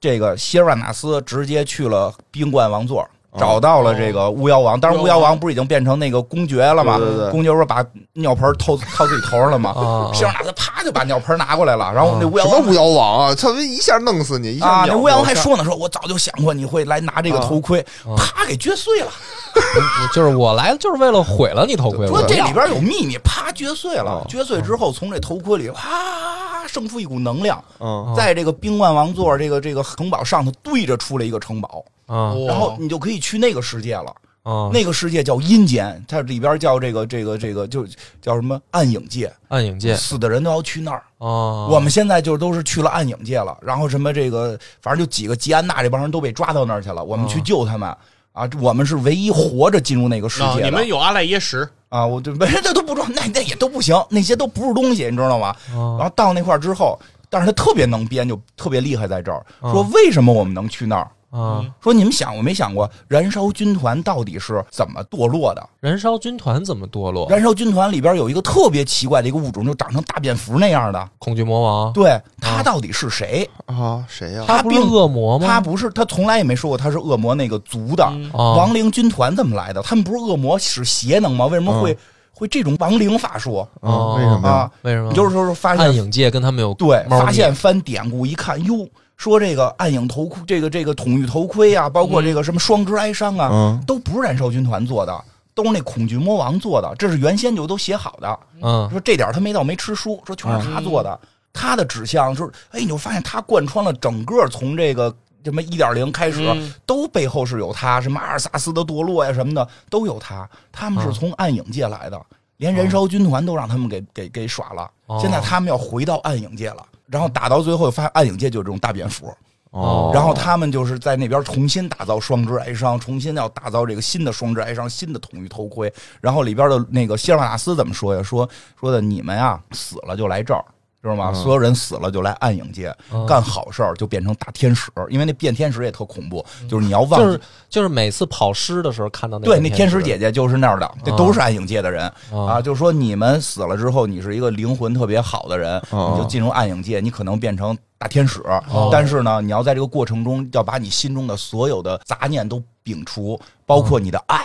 [0.00, 3.08] 这个希尔瓦纳斯直接去了冰冠王座。
[3.36, 6.96] 找到了这个巫妖王，当然巫妖王不是已经变成那个公爵了吗？
[6.96, 9.70] 对对对公爵不是把尿盆套套自己头上了吗？
[9.70, 13.34] 啊谢尔瓦纳斯啪就把尿盆拿过来了，然后那巫妖王什么巫妖王啊？
[13.34, 19.10] 他一下弄死你，一下啊，那巫妖王还说呢，说我早就想过你会来拿这个头盔，啊啪给撅碎了。
[20.14, 22.08] 就是我来就是为了毁了你头盔。
[22.08, 24.26] 我说这里边有秘密，啪撅碎了哦。
[24.28, 34.12] 撅碎之后，从这头盔里啪生出一股能量，嗯在这个冰冠王座这个这个城堡上头对着出来一个城堡，啊然后你就可以去那个世界了。
[34.44, 34.70] 啊！
[34.72, 37.86] 那个世界叫阴间，它里边叫这个这个这个就
[38.22, 41.02] 叫什么暗影界，暗影界死的人都要去那儿。
[41.18, 47.94] 啊，我们现在就都是去了暗影界了，然后什么这个，反正就几个吉安娜这帮人都被抓到那儿去了，我们去救他们。
[48.32, 50.64] 啊，我们是唯一活着进入那个世啊界的。
[50.64, 55.54] 你们有阿赖耶识，啊，我就没这都不重要，那那也都不行，那些都不是东西，你知道吗？
[55.74, 61.10] 然后到那块儿之后，但是他特别能编，就特别厉害在这儿，说为什么我们能去那儿？
[61.30, 65.68] 啊，说你们想过没想过，燃烧军团到底是怎么堕落的？
[65.80, 67.28] 燃烧军团怎么堕落？
[67.28, 71.08] 燃烧军团里边有一个特别奇怪的一个物种，就长成大蝙蝠那样的。
[71.18, 73.48] 恐惧魔王，对他到底是谁？
[73.66, 74.44] 啊，谁呀？
[74.46, 75.46] 他不是恶魔吗？
[75.46, 78.04] 他不是，他从来也没说过他是恶魔那个族的。
[78.32, 79.82] 啊亡灵军团怎么来的？
[79.82, 81.46] 他们不是恶魔使邪能吗？
[81.46, 81.96] 为什么会、
[82.32, 84.14] 会这种亡灵法术哦啊？
[84.16, 84.48] 为什么？
[84.48, 84.70] 啊？
[84.82, 85.10] 为什么？
[85.10, 88.88] 你就是说发现暗影界跟他们有对，发现翻典故一看，哟，
[89.18, 98.40] 说这个暗影头盔，这个这个统御头盔啊，包括这个什么双之哀伤啊，嗯都不是燃烧军团做的，都是那恐惧魔王做的，这是原先就都写好的。
[98.62, 101.20] 嗯说这点他没到没吃书，说全是他做的。
[101.52, 110.48] 他的指向就是，哎，你就发现他贯穿了整个从这个什么一点零开始，嗯都背后是有他，什么阿尔萨斯的堕落呀什么的都有他。
[110.70, 112.20] 他们是嗯从暗影界来的，
[112.58, 114.88] 连燃烧军团都让他们给给给耍了。
[115.06, 119.32] 哦现在他们要回到暗影界了，然后打到最后发现暗影界就有这种大蝙蝠，
[119.70, 125.92] 哦然后他们就是在那边重新打造双之哀伤，重新要打造这个新的双之哀伤，新的统一头盔。
[126.20, 128.22] 然后里边的那个希尔瓦纳斯怎么说呀？
[128.22, 130.64] 说说的你们呀死了就来这儿。
[131.00, 131.32] 知道吗？
[131.32, 134.90] 所有人死了就来暗影界、嗯干好事儿，就变成大天使。
[135.08, 142.62] 因为那变天使也特恐怖，就是你要忘记，就是就是每次跑尸的时候看到那对，那天使姐姐就是那儿的，这都是暗影界的人啊啊。
[142.62, 148.40] 就是说你们死了之后，你是一个灵魂特别好的人，哦你就进入暗影界，你可能变成大天使。
[148.40, 154.38] 哦但是呢，你要在这个过程中要把你心中的所有的杂念都摒除，包括你的爱。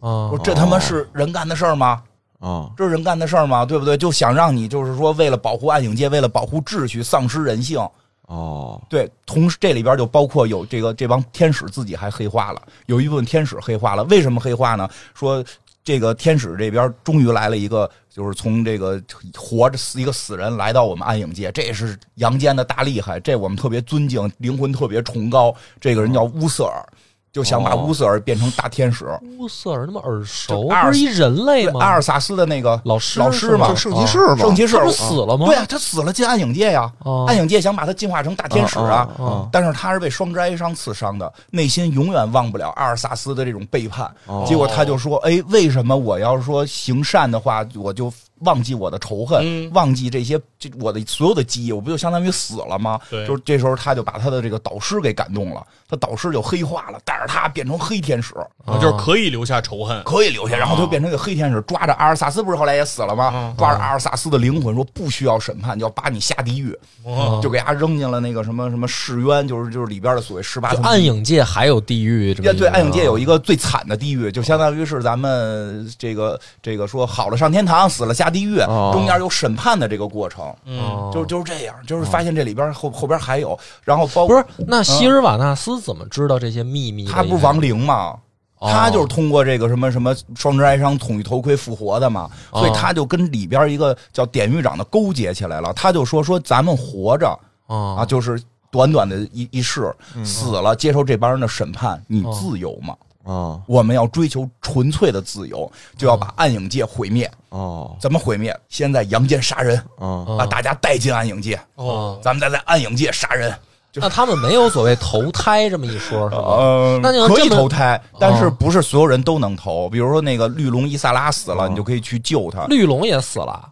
[0.00, 2.02] 啊说这他妈是人干的事儿吗？
[2.38, 3.64] 啊这是人干的事儿吗？
[3.64, 3.96] 对不对？
[3.96, 7.80] 就想让你就是说，为了保护暗影界，为了保护秩序，丧失人性。
[8.26, 14.04] 哦对，同时这里边就包括有这个这帮天使自己还黑化了，有一部分天使黑化了。
[14.04, 14.86] 为什么黑化呢？
[15.14, 15.42] 说
[15.82, 19.02] 这个天使这边终于来了一个，就是从这个
[19.34, 25.54] 活着死一个死人来到我们暗影界，这也是阳间的大厉害，这我们特别尊敬，灵魂特别崇高。
[25.80, 26.84] 这个人叫乌瑟尔。
[27.32, 29.06] 就想把哦乌瑟尔变成大天使。
[29.38, 31.80] 乌瑟尔那么耳熟，就阿尔不是一人类吗？
[31.80, 35.46] 阿尔萨斯的那个老师老师嘛圣骑士嘛，圣骑士他不死了吗？
[35.46, 38.84] 对啊，他死了进暗影界呀，哦暗影界想把他进化成大天使啊。
[38.84, 44.10] 啊啊啊但是他是被双之哀伤刺伤的，内心永远忘不了阿尔萨斯的这种背叛。
[44.26, 60.02] 哦结果他就说：“哎，为什么我要说行善的话，我就忘记我的仇恨，嗯忘记这些这我的所有的记忆，我不就相当于死了吗？”对就是这时候他就把他的这个导师给感动了，他导师就黑化了，带着他变成黑天使，啊就是可以留下仇恨。
[60.04, 63.54] 可以留下，然后他就变成一个黑天使，抓着阿尔萨斯，不是后来也死了吗嗯？
[63.58, 72.58] 抓着阿尔萨斯的灵魂，说不需要审判，就要把你下地狱，哦就给他扔进了那个什么什么誓渊，就是就是里边的所谓十八就层暗影界还有地狱这么，一个。
[72.58, 87.07] 对，暗影界有一个最惨的地狱，就相当于是咱们这个这个说好了上天堂，死了下地狱，哦中间有审判的这个过程，嗯，哦，就是就是这样，就是发现这里边后后边还有，然后包不是那希尔瓦纳斯怎么知道这些秘密的？
[87.08, 88.14] 他不是亡灵吗？
[88.60, 95.72] 哦他就是通过这个什么什么双之哀伤统一头盔复活的嘛，哦所以他就跟里边一个叫典狱长的勾结起来了。
[95.74, 97.28] 他就说说咱们活着
[97.68, 99.94] 啊，啊就是短短的一一世，
[100.24, 102.96] 死了接受这帮人的审判，你哦自由吗？
[103.22, 107.30] 啊我们要追求纯粹的自由，就要把暗影界毁灭。
[107.50, 108.58] 哦怎么毁灭？
[108.68, 113.54] 先在阳间杀人，哦哦把大家带进暗影界，哦，咱们再在暗影界杀人。
[113.94, 116.42] 那他们没有所谓投胎这么一说，是吧？
[116.42, 119.88] 呃，那可以投胎，但是哦不是所有人都能投。
[119.88, 122.64] 比如说那个绿龙伊萨拉死了，哦你就可以去救他。
[122.66, 123.68] 绿龙也死了，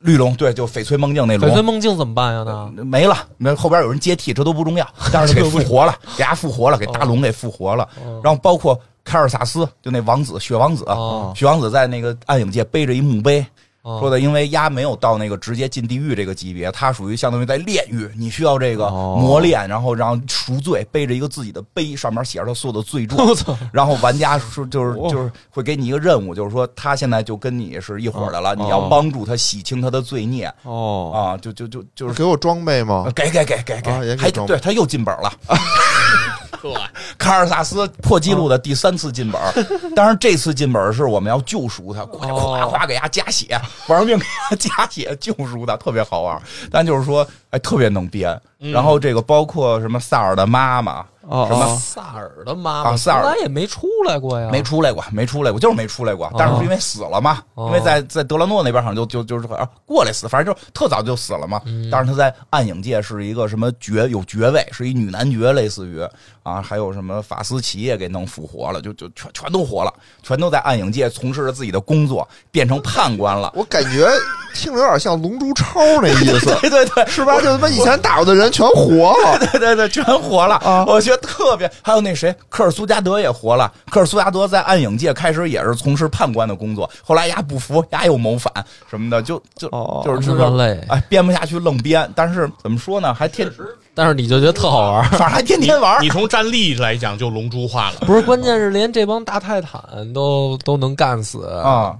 [0.00, 2.70] 绿龙对，就翡翠梦境那龙翡翠梦境怎么办呀？
[2.76, 4.86] 那没了，那后边有人接替，这都不重要。
[5.12, 7.88] 但是给复活了，给他复活了，给大龙给复活了。
[8.22, 13.46] 然后包括凯尔萨斯，就那王子雪王子，哦雪王子在那个暗影界背着一墓碑，哦
[13.84, 19.18] 说的，因为鸭没有到那个直接进地狱这个级别，它属于相当于在炼狱，你需要这个哦。
[19.20, 23.36] 磨练，然后然后赎罪，背着一个自己的碑，上面写着他所有的罪状。
[23.72, 30.52] 然后玩家说就是就是会给你一个任务，就是说他现在就跟你是一伙的了，你要帮助他洗清他的罪孽。
[30.62, 33.10] 哦，啊，就就就就是给我装备吗？
[33.14, 35.32] 给给给给给，还对他又进本了。
[36.72, 36.80] 呵，
[37.18, 39.52] 卡尔萨斯破纪录的第三次进本儿，
[39.94, 46.40] 当然这次进本是我们要救赎他，过去夸夸给他加血，玩命给他加血救赎他，特别好玩。
[46.70, 48.40] 但就是说，哎，特别能编。
[48.58, 56.30] 然后这个包括什么萨尔的妈妈，哦什么哦萨尔的妈妈啊萨尔也没出来过呀，没出来过，没出来过，就是没出来过。
[56.38, 61.60] 但是是因为死了嘛，哦因为在在德拉诺那边好像就就就是啊过来死，反正就特早就死了嘛。
[61.66, 66.00] 嗯但是他在暗影界是一个什么爵有爵位，是一女男爵，类似于
[66.42, 73.52] 啊，还有什么法斯奇也给弄复活了，就就全全都活了，全都在暗影界从事着自己的工作，变成判官了。
[73.56, 74.06] 我感觉
[74.54, 77.36] 听着有点像《龙珠超》那意思， 对对对，是吧？
[77.40, 79.38] 就他妈以前打过的人全活了。
[79.52, 81.70] 对对对，全活了啊我觉得特别。
[81.82, 83.72] 还有那谁，科尔苏加德也活了。
[83.90, 88.52] 科尔苏加德在暗影界开始也是从事判官的工作，后来呀不服，呀又谋反
[88.90, 92.10] 什么的，就就、哦就是这么累哎，编不下去愣编。
[92.14, 93.50] 但是怎么说呢，还天，
[93.94, 95.04] 但是你就觉得特好玩。
[95.10, 97.96] 反正还天天玩儿你从战力来讲就龙珠化了。
[98.00, 101.96] 不是，关键是连这帮大泰坦都都能干死，啊，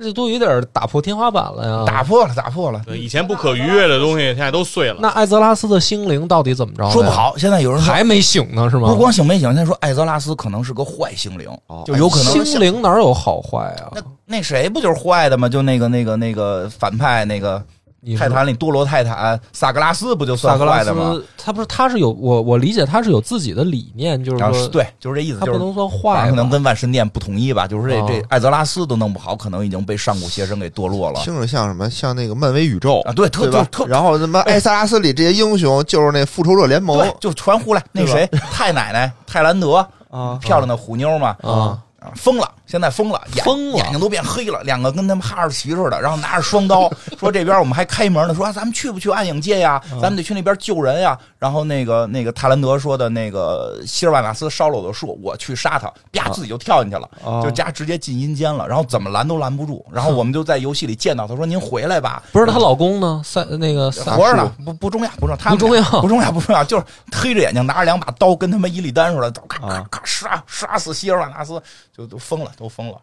[0.00, 1.84] 这都有点打破天花板了呀。
[1.86, 2.80] 打破了，打破了。
[2.86, 4.96] 对，以前不可逾越的东西， 现在都碎了。
[5.00, 6.88] 那艾泽拉斯的心灵到底怎么着？
[6.90, 8.88] 说不，好，现在有人还没醒呢，是吗？
[8.88, 13.90] 不光醒没醒，现在说艾泽拉斯可能是个坏心灵，哦就有可能心灵哪有好坏啊？
[13.94, 15.48] 那那谁不就是坏的吗？
[15.48, 17.62] 就那个那个那个反派那个
[18.16, 21.20] 泰坦里多罗泰坦萨格拉斯不就算萨格拉坏的吗？
[21.36, 31.90] 他不是他是有我我理解他是有自己的理念，就是说对，就是这意思，他不能算反坏可能跟万神殿不统一吧，就是这哦这艾泽拉斯都弄不好，可能已经被上古邪神给堕落了听着像什么？
[31.90, 33.12] 像那个漫威宇宙啊！
[33.12, 33.64] 对，特就？
[33.64, 49.82] 特然后什么艾萨拉斯里这些英雄就是那复仇者联盟对，就传呼来那谁 泰奶奶泰兰德，啊漂亮的虎妞嘛，啊啊疯了，现在疯了，眼疯了眼睛都变黑了，两个跟他们哈士奇似的，然后拿着双刀， 说这边我们还开门呢，说、啊、咱们去不去暗影界呀？
[50.02, 51.18] 咱们得去那边救人呀。
[51.38, 59.84] 然后那个那个泰兰德说的那个希尔瓦纳斯烧了我的树，我去杀他，啪自己就跳进去了，啊就家直接进阴间了，然后怎么拦都拦不住。
[59.90, 63.22] 然后我们就在游戏里见到他说您回来吧，不是她老公呢？
[63.24, 71.62] 赛那个赛活着呢，不不重要，不重要，他不重要 不重要，不重要，就是黑着眼睛拿着两把刀，跟他们伊利丹似的，咔咔啊咔杀杀死希尔瓦纳斯，
[71.96, 72.94] 就都疯了，都疯了。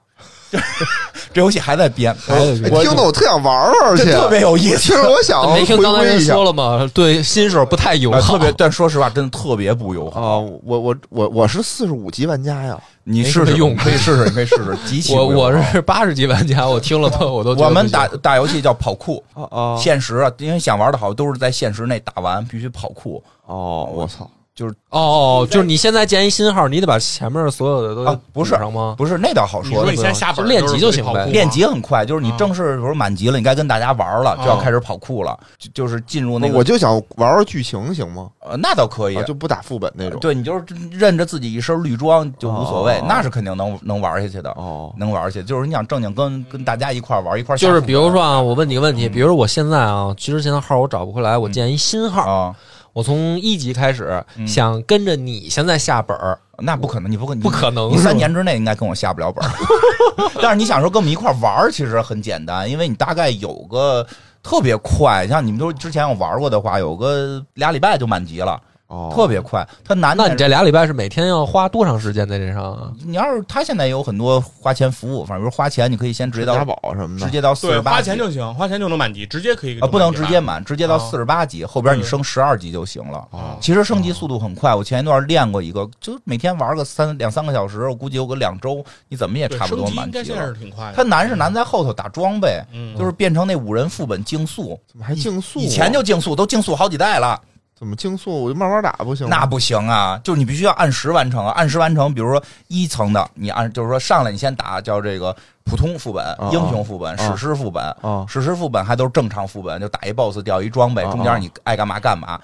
[1.34, 2.16] 这游戏还在编，
[2.72, 4.96] 我听得我特想玩玩去，这特别有意思听。
[5.02, 6.90] 着我想没听刚才人说了吗？
[6.94, 10.22] 对新手不太友啊，好，特别，但说实话，真的特别不友好。
[10.22, 10.40] 啊！
[10.64, 23.22] 我我我我是四十五级玩家呀，你试试用可以试试，你可以试试， 极其我我是八十级玩家，我听了都我都我们打打游戏叫跑酷，啊啊现实啊，因为想玩的好都是在现实内打完，必须跑酷。
[23.48, 23.90] 哦！
[23.94, 24.30] 我操！
[24.56, 28.96] 就是哦哦，就是你现在建一新号，你得把前面所有的都啊不是补上吗？
[28.98, 29.96] 不是那倒好说的你说你。
[29.98, 38.30] 现在下本练级就行呗练级很快，就是你啊正式比如满级了，你该跟大家玩了，就要啊开始跑酷了，就就是进入那个我就想玩玩剧情行吗？
[38.48, 40.20] 呃那倒可以啊，就不打副本那种。
[40.22, 45.44] 对你就是认着自己一身绿装就无所谓哦，那是肯定能能玩下去的，哦，能玩下去。
[45.44, 52.56] 就是你想正经跟跟大家一块玩一块就是，比如说啊，我问你个问嗯题，比如说我现在啊，之前的号我找不回来，我建一新号，啊，
[52.96, 54.48] 我从一级开始嗯。
[54.48, 57.92] 想跟着你现在下本儿，那不可能，你不可能，不可能。
[57.92, 59.52] 你三年之内应该跟我下不了本儿。
[60.42, 64.08] 但是你想说跟我们一块玩儿，其实很简单，因为你大概有个
[64.42, 68.58] 特别快，像你们都之前有玩过的话，有个俩礼拜就满级了，
[68.88, 69.68] 哦，特别快。
[69.84, 72.92] 它难那你这俩礼拜是每天要花多长时间在这上啊？
[73.04, 80.64] 你要是他现在有很多花钱服务，反正比如花钱，你可以先直接家到宝什么的，直接到四，十八花钱就行，花钱就能满级，直接可以啊，不能直接满。
[80.64, 83.28] 直接到哦四十八级，后边你升十二级就行了。
[83.32, 90.46] 哦其实升级速度很快，我前一段练过一个，就每天玩个三两三个小时，我估计有个两周，你怎么也差不多满级了。
[90.48, 90.94] 是挺快的。
[90.96, 95.62] 它难是难在后头打装备，嗯，就是变成那五人副本竞速，怎么还竞速啊？
[95.64, 97.40] 以前就竞速，都竞速好几代了，
[97.78, 98.44] 怎么竞速？
[98.46, 99.38] 我就慢慢打不行吗？
[99.38, 100.18] 那不行啊！
[100.24, 102.14] 就是你必须要按时完成啊，按时完成。
[102.14, 107.84] 比如说一层的，你按就是说上来你先打叫这个普通副本、啊英雄副本、啊史诗副本。
[108.02, 112.40] 啊史诗副本还都是正常副本，就打一 BOSS 掉一装备，啊中间你爱干嘛干嘛。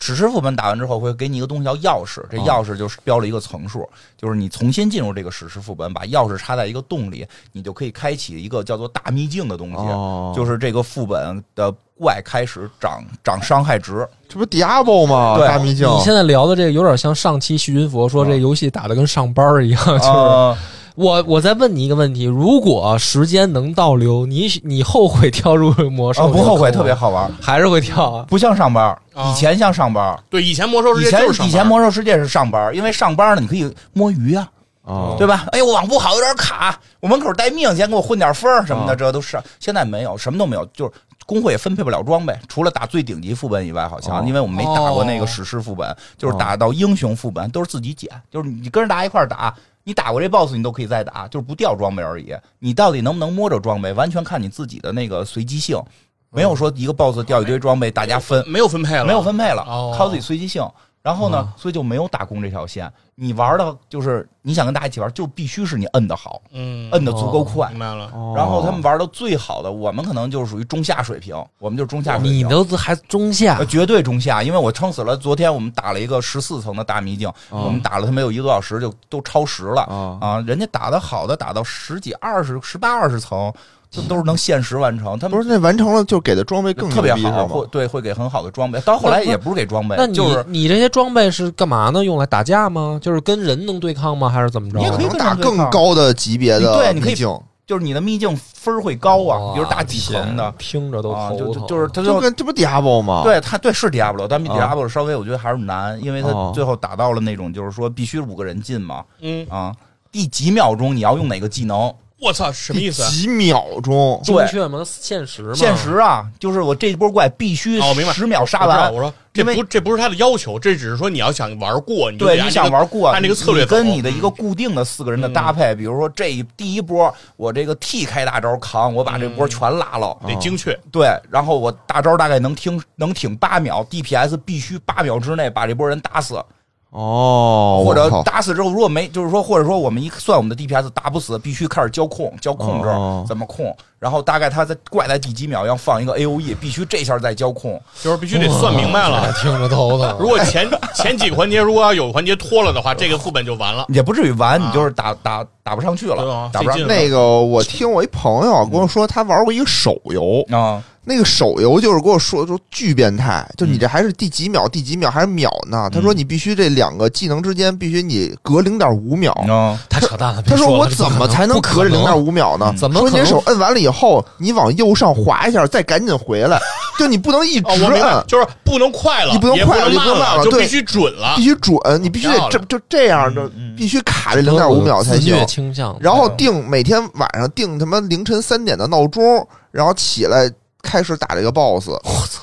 [0.00, 3.86] 啊史诗副本打完之后会给你一个东西叫钥匙，这啊钥匙就是标了一个层数，
[4.16, 14.08] 就是你重新进入这个史诗副本，把钥匙插在一个洞里，你就可以开启一个叫做大秘境的东西，哦，就是这个副本的怪开始涨涨伤害值。
[14.26, 15.36] 这不 Diablo 吗？
[15.36, 20.56] 对大秘境你现在聊的这个有点像上期徐云佛说这游戏打的跟上班儿一样，就是呃，
[21.00, 26.28] 我我再问你一个问题：如果时间能倒流，你你后悔跳入魔兽？
[26.28, 28.26] 不后悔，特别好玩，还是会跳啊？
[28.28, 28.84] 不像上班。
[29.14, 34.46] 啊以前像上班，对以前魔兽世界以前就是上班以前魔兽世界是上班，因为上班呢你可以摸鱼啊，
[34.84, 35.46] 啊，对吧？
[35.52, 40.92] 哎呦，我网不好，有点卡，我门口待命，先给我混点分儿什么的，啊这都是现在没有，什么都没有，就是
[41.24, 49.54] 工会也分配不了装备，除了打最顶级副本以外，好像、哦因为我们没打过那个史诗副本，就是打到英雄副本都是自己捡，就是你跟着大家一块儿打。
[49.84, 52.34] 你打过这 BOSS，你都可以再打，就是不掉装备而已。
[52.58, 55.82] 你到底能不能摸着装备，完全看你自己的那个随机性，
[56.30, 60.62] 没有说一个 BOSS 掉一堆装备，大家分，没有分配了，没有分配了，哦靠自己随机性。
[61.02, 62.92] 然后呢，所以就没有打工这条线。
[63.14, 67.68] 你玩的就是你想跟大家一起玩，就必须是你摁的好，嗯，摁的足够快。
[67.70, 68.10] 明白了。
[68.14, 72.32] 哦然后他们玩的最好的，我们可能就是属于中下水平，我们就是中下水平。
[72.32, 75.16] 你都还中下呃，绝对中下，因为我撑死了。
[75.16, 80.40] 昨天我们打了一个十四层的大秘境，哦我们打了他没有一个多小时就都超时了啊啊！
[80.46, 83.52] 人家打的好的打到十几、二十、十八、二十层，
[83.90, 85.18] 这都是能限时完成。
[85.18, 88.80] 他们不是那完成了就给的装备更特别好，会对会给很好的装备。
[88.82, 92.04] 到后来也不是给装备那，你、就是你这些装备是干嘛呢？
[92.04, 93.00] 用来打架吗？
[93.02, 94.28] 就是跟人能对抗吗？
[94.28, 94.78] 还是怎么着？
[94.78, 101.66] 你也可以打更高的级别的对你可以秘境，就是你的秘境分儿会高啊，比如打几层的听着都啊，就头疼。
[101.66, 103.22] 就就是他就就跟这不 Diablo 吗？
[103.24, 109.74] 对他对是 Diablo，但比啊 Diablo 稍微我觉得还是难，因为他哦最后打到了那种就是说必须五个人进嘛嗯，啊，
[110.12, 111.92] 第几秒钟你要用哪个技能？
[112.20, 113.02] 我操，什么意思？
[113.10, 114.82] 几秒钟对精确吗？
[114.84, 115.54] 现实吗？
[115.54, 118.92] 限时啊，就是我这波怪必须哦我明白十秒杀完。
[118.92, 130.78] 我我说这不这不是他的要求，这只是说你要想玩过，你就对，你想玩过，按这个策略你跟你的一个固定的四个人的搭配，比如说这一第一波我这个 T 开大招扛，我把这波全拉了，得精确。
[130.92, 136.42] 对，然后我大招大概能听能挺八秒，DPS 必须八秒之内把这波人打死，
[136.90, 147.80] 哦，或者打死之后，如果没就是说，或者说我们一算我们的 DPS 打不死，必须开始交控，交控制、哦怎么控，然后大概他在怪在第几秒要放一个 AOE，必须这下再交控。
[148.02, 149.32] 就是必须得算明白了。
[149.34, 150.16] 听着头疼。
[150.18, 153.84] 如果前 前几个环节如果要有环节脱了的话，这个副本就完了。
[153.88, 165.90] 也不至于完，啊你就是打打打不上去了啊，打不那个我听我一朋友跟我说，他玩过一个手游，啊，那个手游就是跟我说说巨变态，就你这还是第几秒第几秒还是秒呢？
[165.92, 169.32] 他说你必须这两个技能之间必须你隔零点五秒。
[169.48, 170.40] 啊，太扯淡了！
[170.42, 172.16] 他说我怎么才能隔这零点？
[172.16, 172.72] 五秒呢？
[172.78, 176.60] 怎么说你手摁完了以后，你往右上滑一下，再赶紧回来，
[176.96, 181.42] 就你不能一哦，直摁，，就是不能快了，你不能快了你能慢不能慢了对就必须准了必。
[181.42, 185.34] 须准，你必须得这就这样的，嗯必须卡这零点五秒才行。
[185.46, 185.96] 倾向。
[186.00, 190.50] 然后定每天晚上定他妈凌晨三点的闹钟，然后起来
[190.82, 192.42] 开始打这个 BOSS 我操。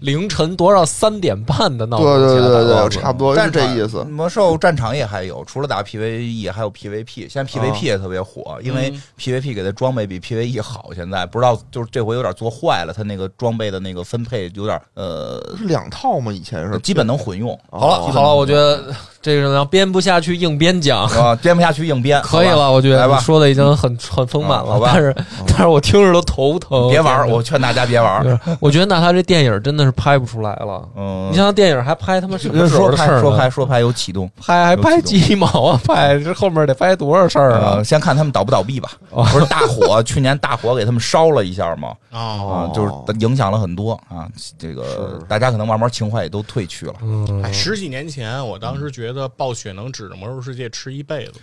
[0.00, 4.04] 凌晨多少三点半的闹钟起来对对对，打差不多是这意思。
[4.04, 10.90] 魔兽战场也还有，除了打 PVE 还有 PVP，现在 PVP 也特别火，因为嗯 PVP 给的装备比 PVE 好。
[10.94, 16.32] 现在不知道就是这回有点做坏了，它那个装备的那个分配有点呃，是两套吗？
[16.32, 17.52] 以前是基本能混用。
[17.70, 18.84] 哦好了好了，我觉得
[19.20, 21.04] 这个什么编不下去硬编讲。
[21.06, 25.14] 啊，编不下去硬编， 可以了，我觉来吧得说的已经很很丰满了，但是
[25.48, 26.88] 但是我听着都头疼。
[26.88, 30.86] 别玩我劝大家别玩 我觉得那他这电影真的是拍不出来了。
[30.96, 35.80] 嗯，你像电影还拍他妈什么时候说的事儿说拍说拍有启动，拍还拍鸡毛啊？
[35.84, 37.84] 拍这后面得拍多少事儿啊呃，？
[37.84, 38.90] 先看他们倒不倒闭吧。
[39.32, 44.28] 不是大火，去年大火给他们烧了一下嘛，哦啊，就是影响了很多啊。
[44.58, 46.94] 这个大家可能慢慢情怀也都褪去了。
[47.02, 51.34] 嗯哎，十几年前，我当时觉得暴雪能指着《魔兽世界》吃一辈子。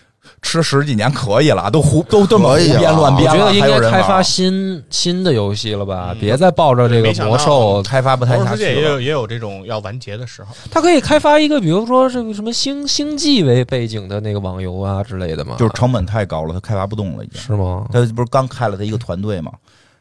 [0.41, 6.09] 吃十几年可以了，都胡都这么胡编乱编了，觉得应该开发新新的游戏了吧？
[6.11, 9.01] 嗯别再抱着这个魔兽，开发不《太下去也有。
[9.01, 10.55] 也有这种要完结的时候。
[10.71, 15.55] 他可以开发一个，比如说这个什么星星际为背景的那个网游啊之类的嘛？
[15.57, 17.41] 就是成本太高了，他开发不动了，已经。
[17.41, 17.86] 是吗？
[17.91, 19.51] 他不是刚开了他一个团队嘛？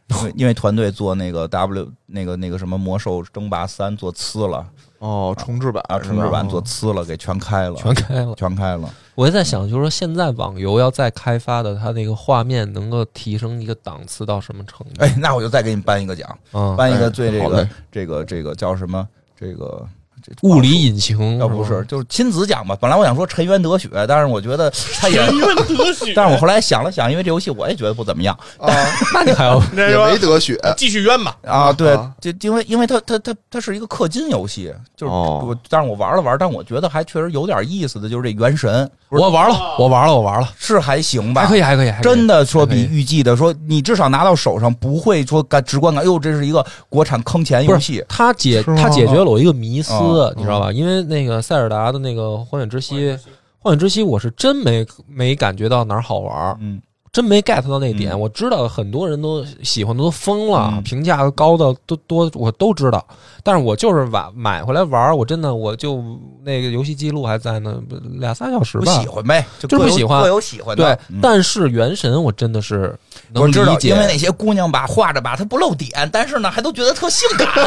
[0.09, 4.65] 因为因为团队做那个 W 那个那个什么魔兽争霸三做次了
[5.03, 8.33] 哦，重置版啊，重置版做呲了，给全开了，全开了。
[8.37, 8.89] 全开了。
[9.17, 15.05] 我就在想，就是说现在网游要再开发的，它那个画面能够提升一个档次到什么程度？
[15.05, 19.09] 哎，那我就再给你颁一个奖，啊，颁一个最这个这个这个叫什么？
[19.37, 20.02] 这个这
[20.43, 22.77] 物理引擎要不是就是亲子奖吧。
[22.81, 28.73] 本来我想说沉冤得雪，但是我觉得他也，得雪但是我后来想了想，因为这游戏我也觉得不怎么样啊，
[29.15, 30.59] 那你还要 也没得雪。
[30.77, 31.37] 继续冤吧。
[31.45, 31.73] 啊。
[31.73, 48.05] 对啊，就因为因为它它它它是一个氪金游戏，就是哦我，但是我玩了玩，但我觉得还确实有点意思的，就是这原神，我玩了，我玩了，我玩了，是还行吧，还可以，还可以，真的说比预计的说，你至少拿到手上不会说感直观感，哟，这是一个国产坑钱游戏。
[48.09, 50.73] 他解他解决了我一个迷思哦，你知道吧？
[50.73, 53.19] 因为那个塞尔达的那个荒野之息，
[53.59, 56.81] 荒野之息我是真没没感觉到哪儿好玩儿，嗯，
[57.13, 58.13] 真没 get 到那点。
[58.13, 63.05] 嗯我知道很多人都喜欢的都疯了，嗯评价高的都多，我都知道。
[63.45, 66.03] 但是我就是买买回来玩，我真的我就
[66.45, 67.81] 那个游戏记录还在呢，
[68.19, 69.07] 俩仨小时不吧喜。
[69.09, 72.97] 欢呗，就不喜欢各有喜欢对的。，嗯但是原神我真的是
[73.33, 77.49] 能我知道理，解，因为那些姑娘吧，画着吧，她不露点，但是呢，还都觉得特性感。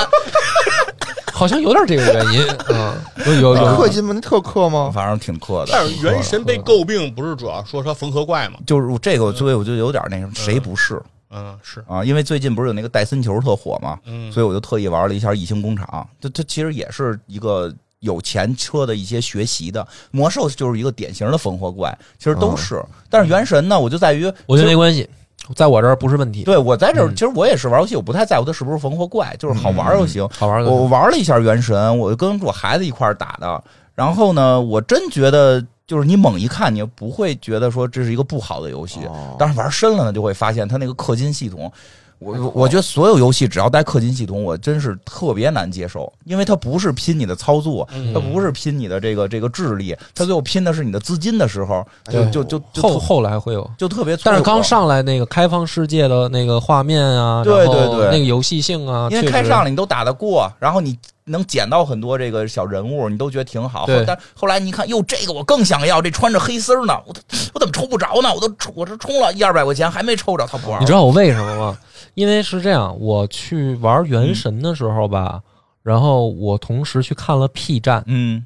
[1.36, 4.14] 好像有点这个原因， 嗯，有有有氪金吗？
[4.16, 4.90] 那特氪吗？
[4.94, 5.72] 反正挺氪的。
[5.74, 8.58] 但是原神被诟病，不是主要说它缝合怪吗？
[8.66, 12.06] 就是这个，所以我就有点那什么，谁不是嗯，是，啊？
[12.06, 16.08] 因为最近不是有那个戴森球特火嘛，嗯，所以我就特意玩了一下异星工厂。
[16.22, 19.86] 它它其实也是一个有前车的一些学习的。
[20.12, 22.82] 魔兽就是一个典型的缝合怪，其实都是。
[23.10, 25.10] 但是原神呢，我就在于我觉得没关系，
[25.54, 30.28] 在我这儿不是问题，对我在这儿，嗯其实我也是玩游戏，我不太在乎它是不是缝合怪，就是好玩就行。
[30.30, 30.70] 好玩的。
[30.70, 33.64] 我玩了一下原神，我就跟我孩子一块儿打的。
[33.94, 39.00] 然后呢，我真觉得就是你猛一看，你不会觉得说这是一个不好的游戏。
[39.06, 41.72] 哦但是玩深了呢，就会发现它那个氪金系统。
[42.20, 54.18] 我我觉得所有游戏只要带氪金系统，我真是特别难接受，因为它不是拼你的操作，嗯它不是拼你的这个这个智力，它最后拼的是你的资金的时候，就就就就后后来会有，就特别。
[54.24, 63.86] 但是刚，上来那个开放世界的那个画面啊，对然后对对那个游戏性啊，因为开上了你都打得过，然后你能捡到很多这个小人物，你都觉得挺好。
[63.86, 67.14] 对但后来你看，哟，这个我更想要，这穿着黑丝儿呢，我
[67.54, 68.34] 我怎么抽不着呢？
[68.34, 70.82] 我都我这充了一二百块钱还没抽着，他不玩。
[70.82, 71.78] 你知道我为什么吗？
[72.14, 75.42] 因为是这样，我去玩原神的时候吧，
[75.84, 78.46] 然后我同时去看了 P 站嗯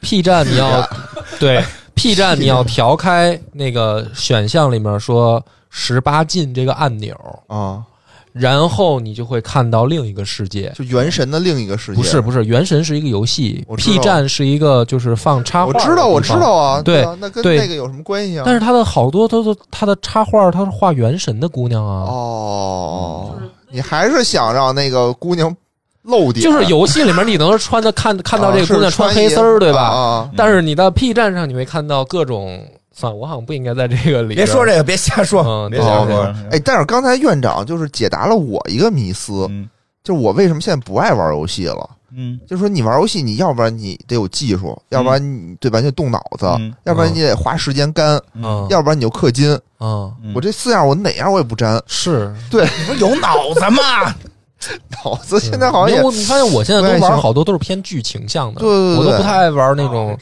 [0.00, 0.88] ，，P 站你要
[1.38, 1.62] 对
[1.94, 7.14] P 站你要调开那个选项里面说十八禁这个按钮，
[7.46, 7.84] 啊，
[8.32, 10.70] 然后你就会看到另一个世界。
[10.76, 11.96] 就原神的另一个世界。
[11.96, 15.72] 不是不是，原神是一个游戏，P 站是一一个就是放插画。
[15.72, 18.42] 我知道，我知道啊，对啊，那跟对那个有什么关系啊？
[18.44, 23.34] 但是他的好多都是他的插画，他是画原神的姑娘啊，哦，
[23.70, 25.54] 你还是想让那个姑娘
[26.02, 29.80] 露点，就是游戏里面你能穿的看看到这个姑娘穿黑丝儿，对吧？
[29.82, 32.60] 啊啊但是你到 P 站上你会看到各种，
[32.98, 34.36] 算了，我好像不应该在这个里边。
[34.36, 36.34] 别说这个，别瞎说，嗯别瞎说哦。
[36.50, 39.68] 哎，但是刚才院长就是解答了我一个迷思，嗯
[40.02, 41.90] 就是我为什么现在不爱玩游戏了。
[42.10, 49.50] 嗯就是说，你玩游戏，你要不然你得有技术，要不然你对吧，你得动脑子，嗯要不然你得花时间干，嗯要不然你就氪金。
[49.80, 51.80] 嗯，嗯我这四样，我哪样我也不沾。
[51.86, 52.64] 是对。
[52.64, 54.14] 你不是有脑子吗？
[55.04, 60.16] 脑子现在好像也我你发现我现在都玩好多都是偏剧情向的，对对对我都不太爱玩那种，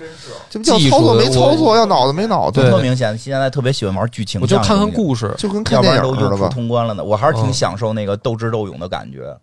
[0.50, 5.34] 这不叫操作没操作，要脑子没脑子对，特明显，现在特别喜欢玩剧情我就看看故事。
[5.38, 6.48] 就跟要不看电影似的吧。
[6.48, 7.02] 通关了呢。
[7.02, 9.34] 我还是挺嗯享受那个斗智斗勇的感觉。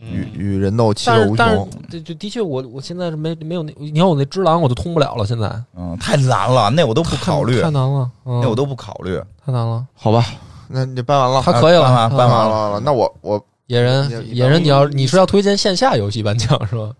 [0.00, 1.80] 与嗯与人斗其但是但是乐无穷。
[1.88, 5.48] 这这的确我我现在是没没有那，你看我那只狼我都通不了了，现在
[5.78, 9.16] 嗯，太难了，那我都不考虑太，难了，嗯那我都不考虑。
[9.46, 9.86] 太难了。
[9.94, 10.26] 好吧，
[10.68, 13.40] 那你搬完了，他可以了，办完他办完了搬完了，那我我
[13.72, 16.90] 野人野人，你要你是要推荐线下游戏颁奖是吧？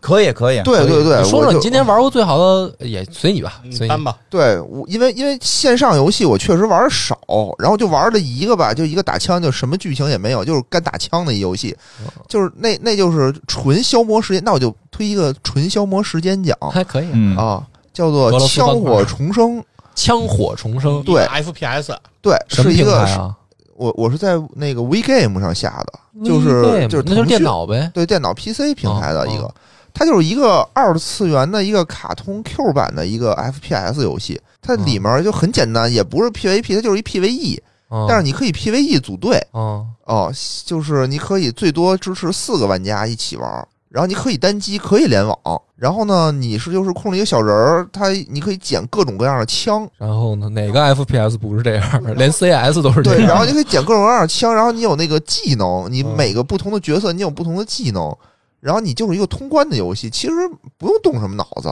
[0.00, 4.04] 可以可以，对对对，你说说你今天玩过最好的，也随你吧，随你。
[4.04, 7.16] 吧，对，我因为因为线上游戏我确实玩的少，
[7.60, 14.42] 然后就玩了一个吧，就一个打枪，就什么剧情也没有，就是干打枪的一游戏，哦就是那那就是纯消磨时间。
[14.44, 17.62] 那我就推一个纯消磨时间奖还可以，嗯，啊，
[17.92, 19.58] 叫做枪火重生》。
[19.94, 23.34] 枪火重生对，FPS 对，是一个？
[23.76, 27.90] 我我是在那个 WeGame 上下的，就是 Game，就是那就是电脑呗。
[27.94, 29.54] 对电脑 PC 平台的一个哦，
[29.92, 34.40] 它就是一个二次元的一个卡通 Q 版的一个 FPS 游戏。
[34.62, 37.58] 它里面就很简单，也不是 PVP，它就是一 PVE，
[37.90, 40.32] 嗯但是你可以 PVE 组队嗯哦，
[40.64, 43.68] 就是你可以最多支持四个玩家一起玩。
[43.88, 45.38] 然后你可以单机，可以联网。
[45.76, 50.48] 然后呢，你是就是控制一个小人儿，他你可以捡各种各样的枪，然后呢？
[50.48, 52.14] 哪个 FPS 不是这样的？
[52.16, 58.14] 连 CS 都是这样对，然后你可以捡各种各样的枪，然后你有那个技能，你嗯每个不同的角色你有不同的技能，
[58.60, 60.32] 然后你就是一个通关的游戏，其实
[60.78, 61.68] 不用动什么脑子，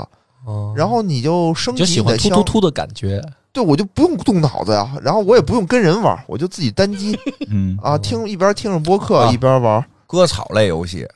[0.47, 3.21] 嗯然后你就升你就喜级你的枪欢突突，突的感觉。
[3.55, 7.17] 对我就不用动脑子呀，然后我也不用跟人玩，我就自己单机
[7.49, 9.31] 嗯，啊，听一边听着播客啊。
[9.33, 11.07] 一边玩，割草类游戏，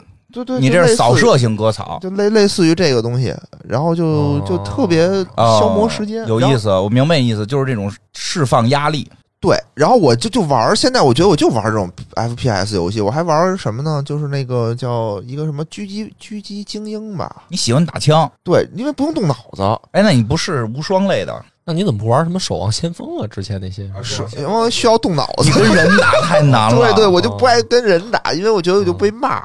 [0.44, 3.34] 对对，你这是扫，射型割草，就类类似于这个东西，
[3.64, 5.04] 然后就哦就特别
[5.36, 6.68] 哦消磨时间，有意思。
[6.70, 9.10] 我明白意思，就是这种释放压力。
[9.40, 14.02] 对，然后我就就玩儿，现在我觉得我就玩儿这种 FPS 游戏，我还玩儿什么呢？
[14.04, 17.44] 就是那个叫一个什么狙击狙击精英吧。
[17.46, 19.62] 你喜欢打枪，对，因为不用动脑子，
[19.92, 21.40] 哎，那你不是无双类的？
[21.64, 23.28] 那你怎么不玩什么守望先锋啊？
[23.28, 25.50] 之前那些是因为需要动脑子你。
[25.52, 26.90] 跟人打太难了。
[26.92, 29.44] 对对，我就不爱跟人打，因为我觉得我就被骂。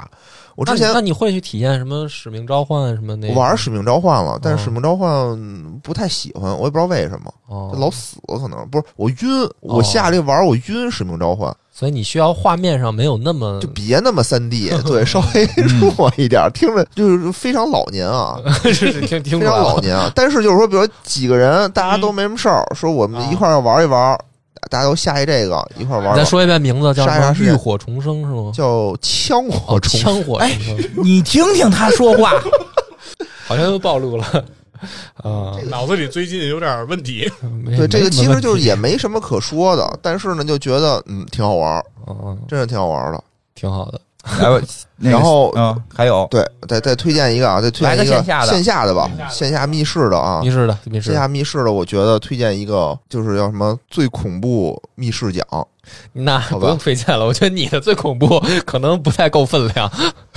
[0.56, 3.34] 我之前那你那你会去体验什么使命召唤什么那个？
[3.34, 7.32] 我玩使命召唤了，但是哦使命召唤不太喜欢，我也不知道为什么，
[7.78, 15.46] 老死可能不是我晕，我下这玩儿我晕使命召唤，所以你需要画面上没有那么就别那么三 D， 对，稍微
[15.80, 18.40] 弱一点，听着就是非常老年啊。
[18.64, 19.46] 是是听听非。
[19.46, 20.12] 常老年啊。
[20.16, 24.18] 但是就是说，比如说几个人，大家都没什么事儿，说我们一块儿要玩一玩，
[24.70, 27.36] 大家都下一这个，一块玩再说一遍名字，叫什么？
[27.40, 28.52] 浴火重生是吗？
[28.54, 32.32] 叫枪火枪火重生，你听听他说话，
[33.48, 34.26] 好像又暴露了
[35.16, 35.56] 啊。
[35.70, 37.32] 脑子里最近有点问题。
[37.66, 43.24] 对，这个其实就是也没没什么可说的，但是呢，就觉得嗯挺好玩儿，什么问题嗯，真是挺好玩的。
[43.56, 44.00] 挺好的。
[44.24, 44.66] 来吧，
[44.98, 50.50] 那个然后嗯，还有对，再再推荐一个啊，再推来荐一个线下的线下的吧，线下密室的啊密。
[50.50, 55.46] 室的密室线，下密室的，我觉得推荐一个，就是叫什么最恐怖密室奖，
[56.14, 57.26] 那不用推荐了。
[57.26, 59.92] 我觉得你的最恐怖，可能不太够分量。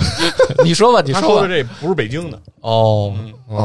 [0.63, 1.47] 你说吧，你说的。
[1.47, 3.63] 这不是北京的，哦嗯，哦哦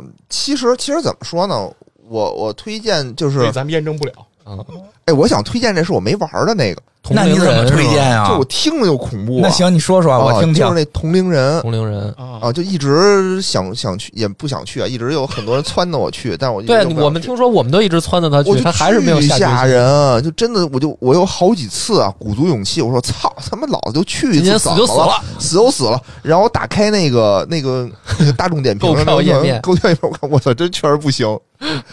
[0.00, 1.68] 哦，其实其实怎么说呢？
[2.08, 4.12] 我我推荐就是，咱们验证不了。
[4.46, 4.64] 嗯，
[5.04, 8.44] 哎，我想推荐这是我没玩的那个，同那你怎么人推荐啊就我？
[8.44, 9.40] 听着就恐怖、啊。
[9.42, 10.74] 那行，你说说，我听听就是。
[10.74, 12.14] 那同龄人同龄人。
[12.18, 25.20] 啊啊，就一直想想去，也不想去啊，一直有很多人撺掇我去，但我对我们听说，我们都一直撺掇他去，他还是没有巨下决心吓人，啊就真的，我就我有好几次啊，鼓足勇气，我说操， 他妈老子就去一今次，死就死了。
[25.38, 26.00] 死就死了。
[26.22, 27.88] 然后我打开那个那个
[28.18, 31.26] 那个大众点评 购票页面购票页面，我看我操，真确实不行，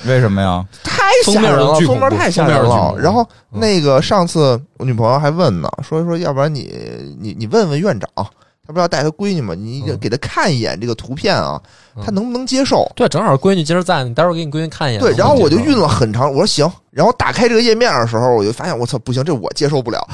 [0.05, 0.63] 为什么呀？
[0.83, 2.63] 太吓人了，封面都巨封面恐怖太吓人了。
[2.63, 6.71] 封面巨恐怖然后嗯那个上次我女朋友还问呢，说说要不然你
[7.19, 9.53] 你你问问院长，他不是要带他闺女吗？
[9.53, 11.61] 你嗯给他看一眼这个图片啊，
[11.95, 12.91] 嗯他能不能接受？
[12.95, 15.01] 对，正好闺女今儿在，你待会儿给你闺女看一眼。
[15.01, 20.07] 对，然后我就运晕了很长，我说行，然后打开这个页面的时候，我就发现我操，不行，这我接受不了。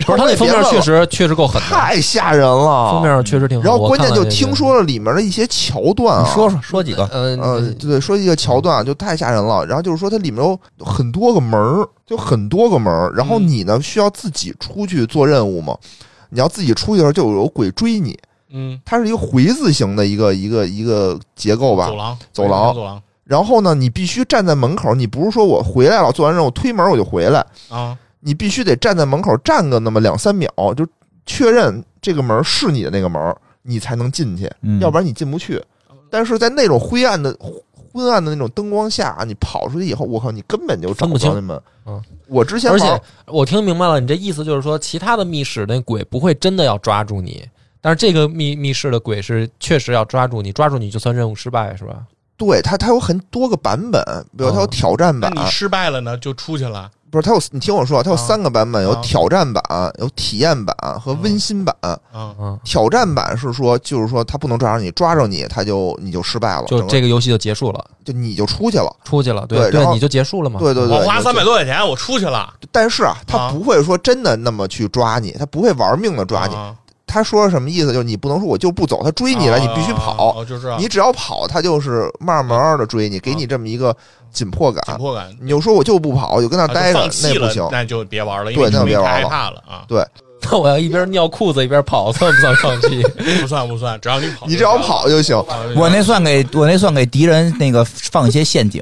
[0.00, 3.64] 不是他那封面确实确实够狠，太吓人了，封面确实挺好。
[3.64, 7.04] 然后关键就听说了里面的一些桥段啊，你说说说几个？
[7.06, 9.64] 呃呃，对，说一个桥段就太吓人了。
[9.64, 13.12] 然后就是说它里面有很多个门儿，就很多个门儿。
[13.14, 15.76] 然后嗯你呢需要自己出去做任务嘛？
[16.28, 18.16] 你要自己出去的时候就有鬼追你，
[18.52, 21.96] 嗯，它是一个回字形的一个一个一个结构吧走。
[21.96, 30.86] 廊，走廊走廊然后呢，你必须站在门口，你不是说我回来了，做完任务推门我就回来，啊，你必须得站在门口站个那么两三秒，就
[31.26, 34.50] 确认这个门是你的那个门，你才能进去。
[34.62, 35.62] 嗯要不然你进不去。
[36.10, 37.34] 但是在那种灰暗的
[37.92, 41.62] 昏暗的那种灯光下，你跑出去以后，我靠，你根本就找分不清到那门。
[41.86, 47.48] 嗯，我之前而且我听明白了，你这意思就是说，其他的密室那鬼不会真的要抓住你，
[47.80, 52.04] 但是这个密密室的鬼是确实要抓住你，抓住你就算任务失败，是吧？
[52.36, 54.02] 对它它有很多个版本，
[54.36, 56.90] 比如它有哦挑战版，那你失败了呢，就出去了。
[57.10, 58.18] 不是它有，你听我说，它有啊。
[58.18, 59.00] 三个版本，有啊。
[59.02, 59.62] 挑战版、
[59.98, 61.74] 有体验版和温馨版。
[61.82, 68.94] 嗯，嗯，挑战版是说，就是说它不能抓着你，抓着你它就你就失败了，就这个游戏就结束了，就你就出去了。
[69.04, 70.60] 出去了，对对你就结束了嘛。
[70.60, 73.50] 对对对，我花三百多块钱，我出去了，但是啊，他啊。
[73.50, 76.54] 不会说真的那么去抓你，他不会玩命的抓你。
[77.10, 77.92] 啊他说什么意思？
[77.92, 80.44] 就是你不能说我就不走，他追你了，你必须跑。
[80.78, 83.94] 你只要跑，他就是慢慢的追你，给你这么一个
[84.32, 84.82] 紧迫感。
[84.86, 87.68] 紧迫感，你就说我就不跑，就跟那待着，那不行，。
[87.72, 90.06] 那就别玩了，因对为太那就别玩了害怕了啊，对
[90.42, 93.02] 那我要一边尿裤子一边跑，算不算放弃？
[93.42, 95.36] 不算不算，只要你跑，你只要跑就行。
[95.36, 98.80] 啊，我那算给我那算给敌人那个放一些陷阱，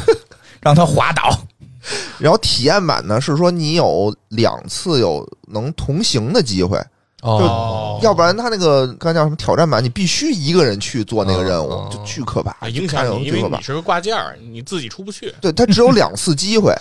[0.60, 1.38] 让他滑倒。
[2.18, 6.78] 然后体验版呢是说你有两次有能同行的机会，
[7.22, 13.60] 哦，要不然他那个刚才叫什么挑战版，你必须一个人去做那个任务哦，就巨可怕啊，影响你，因为你。
[13.60, 15.34] 是个挂件儿，你自己出不去。
[15.40, 16.72] 对，它只有两次机会，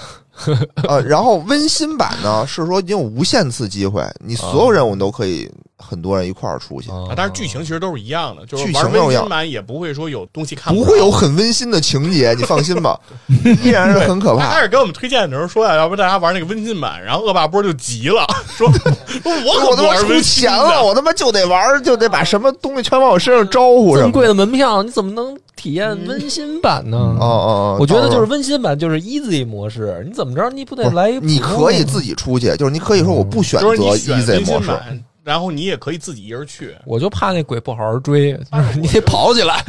[0.87, 12.99] 呃，然后温馨版呢是说你有无限次机会，你所有任务你都可以很多人一块儿出去，但是剧情其实都是一样的，就是剧玩情都一样温馨版也不会说有东西看着不会有很温馨的情节，你放心吧，
[13.63, 14.61] 依然是很可他开怕。
[14.61, 20.83] 始给我们推荐的时候说呀，要不大家玩那个温馨版，然后恶霸波就急了，说 说我可不我他妈出温馨钱了，的。
[20.83, 24.01] 我他妈就得玩儿，就得把什么东西全往我身上招呼什么的。
[24.01, 26.97] 这么贵的门票，你怎么能体验温馨版呢？
[26.97, 34.71] 哦哦哦，我觉得就是温馨版就是 easy 模式，你怎么着你不得不是来一你普通的可以自己出去，就是你可以说我不选择就是你选 easy 温模式，
[35.27, 36.73] 然后你也可以自己一人去。
[36.85, 39.61] 我就怕那鬼不好好追， 就是你得跑起来。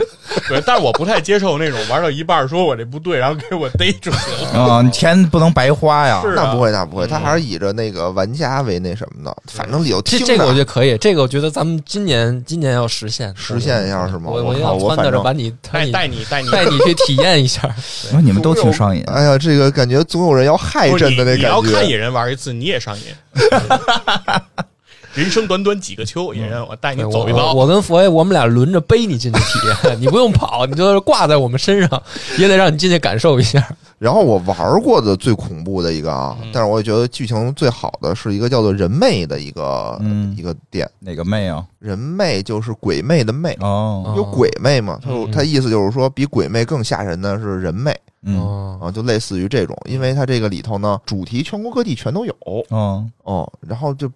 [0.46, 4.16] 对，但是我不太接受那种玩到一半说我这不对，然后给我逮住了。
[4.54, 6.20] 啊，你钱不能白花呀。
[6.22, 17.62] 是啊那不会，那不会，嗯他还是以着那个玩家为那什么的，反正有听这这个我觉得可以，这个我觉得咱们今年今年要实现实现一下是吗我我靠要撺我反正掇着把你把带你带你带你带你去体验一下。
[18.04, 21.76] 我 说你们都挺上瘾，哎呀，这个感觉总有人要害朕的那你你要感觉。
[21.78, 23.02] 看野人玩一次，你也上瘾。
[25.14, 27.52] 人生短短几个秋，也让，我带你走一遭。
[27.52, 32.02] 我我跟佛爷，我们俩轮着背你进去体验， 你不用跑，你就是挂在我们身上，
[32.38, 33.66] 也得让你进去感受一下。
[33.98, 40.88] 然后我玩过的最恐怖的一个啊，嗯但是我也觉得剧情最好的是一个叫做人魅的一个嗯一个店。
[41.00, 41.64] 哪个魅啊？
[41.80, 45.00] 人魅就是鬼魅的魅，哦，有鬼魅嘛？
[45.02, 47.92] 它嗯它意思就是说比鬼魅更吓人的是人魅
[48.22, 52.32] 嗯哦，啊，就类似于这种，因为它这个里头呢，主题全国各地全都有
[52.70, 54.08] 哦哦，然后就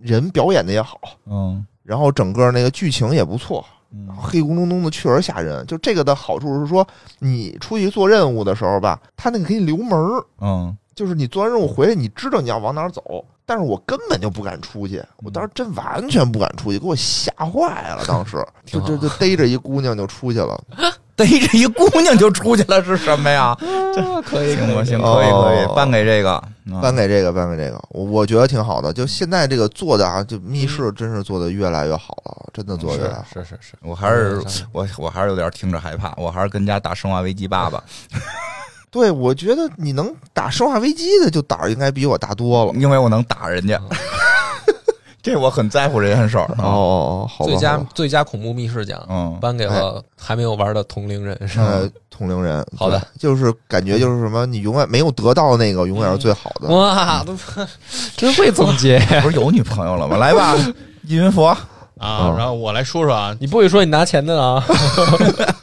[0.00, 5.66] 人表演的也好，嗯然后整个那个剧情也不错，嗯黑咕隆咚的确实吓人。
[5.66, 6.86] 就这个的好处是说，
[7.18, 18.04] 你出去做任务的时候吧，他那个给你留门儿，嗯就是你做完任务回来，你知道你要往哪儿走，但是我根本就不敢出去，我当时真完全不敢出去，给我吓坏了。
[18.06, 20.60] 当时 就就就逮着一姑娘就出去了，
[21.18, 23.56] 逮着一姑娘就出去了，是什么呀？
[23.92, 24.82] 这可以行可
[25.24, 28.92] 以可以，颁给这个，嗯颁给这个，颁给这个，我我觉得挺好的。
[28.92, 33.24] 就现在这个做的啊，就密室真是做的越来越好了，真的做的越来越好。
[33.34, 34.40] 是是是，我还是
[34.72, 37.82] 我我还是有点听着害怕，我还是跟家打《生化危机八》吧，
[38.90, 42.72] 对，我觉得你能打《生化危机》的，就胆儿应该比我大多了。
[42.74, 43.80] 因为我能打人家，
[45.28, 46.44] 这我很在乎这件事儿。
[46.58, 51.64] 哦哦哦，好吧，最佳好吧最佳恐怖密室奖嗯，颁给了还没有玩的同龄人，是吧？
[51.66, 56.68] 呃，同龄人，好的对，就是感觉就是什么，你永远没有得到那个，永远是最好的。
[56.68, 57.36] 哇，都
[58.16, 58.98] 真会总结。
[59.22, 60.16] 不是有女朋友了吗？
[60.16, 60.56] 来吧，
[61.06, 61.58] 易云佛，啊
[62.00, 64.64] 嗯，然后我来说说啊，你不会说你拿钱的啊？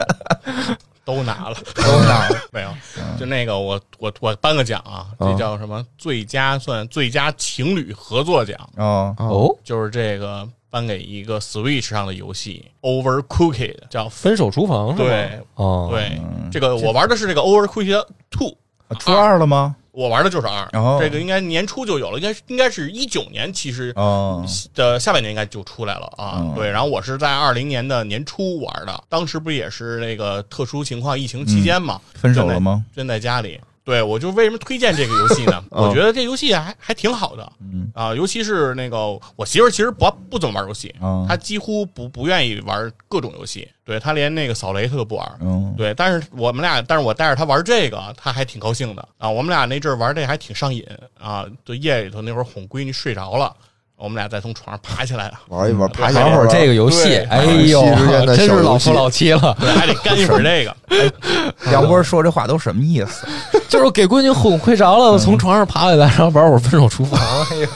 [1.06, 2.70] 都拿了 都拿了没有？
[3.18, 5.86] 就那个我我我颁个奖啊，嗯这叫什么？
[5.98, 15.06] 最佳算最佳情侣合作奖，哦哦，就是这个颁给一个 Switch 上的游戏 Overcooked，叫分手厨房是吧？
[15.08, 18.58] 对哦，对嗯，这个我玩的是这个 Overcooked Two。
[19.00, 19.76] 出二了吗？
[19.96, 26.36] 我玩的就是二、哦这个应该年初就有了，应该应该是一九年，其实哦，的下半年应该就出来了啊。
[26.40, 32.84] 嗯对，然后我是在二零年的年初玩的，当时不也是那个特殊情况，疫情期间嘛，分手了吗？
[32.96, 33.60] 真在家里。
[33.86, 35.64] 对，我就为什么推荐这个游戏呢？
[35.72, 45.38] 嗯我觉得这游戏还还挺好的嗯啊，尤其是那个我媳妇儿其实不不怎么玩游戏，嗯她几乎不不愿意玩各种游戏，对她连那个扫雷她都不玩。
[45.40, 49.30] 嗯对，但是我们俩，但是我带着她玩这个，她还挺高兴的啊。
[49.30, 50.84] 我们俩那阵儿玩这还挺上瘾
[51.20, 53.56] 啊，就夜里头那会儿哄闺女睡着了，
[53.98, 57.82] 我们俩再从床上爬起来，玩一玩，爬起玩会儿这个游戏，哎呦
[58.28, 59.56] 真是老夫老妻了。
[59.60, 60.76] 对，还得干一会儿这个。
[61.72, 63.26] 杨波说这话都什么意思？
[63.70, 67.20] 就是给闺女哄睡着了，从床上爬起来，然后玩会儿分手厨房，
[67.52, 67.68] 哎呦，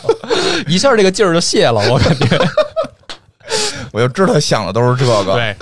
[0.67, 2.37] 一下这个劲儿就泄了，我感觉。
[3.91, 5.33] 我就知道想的都是这个。
[5.33, 5.55] 对，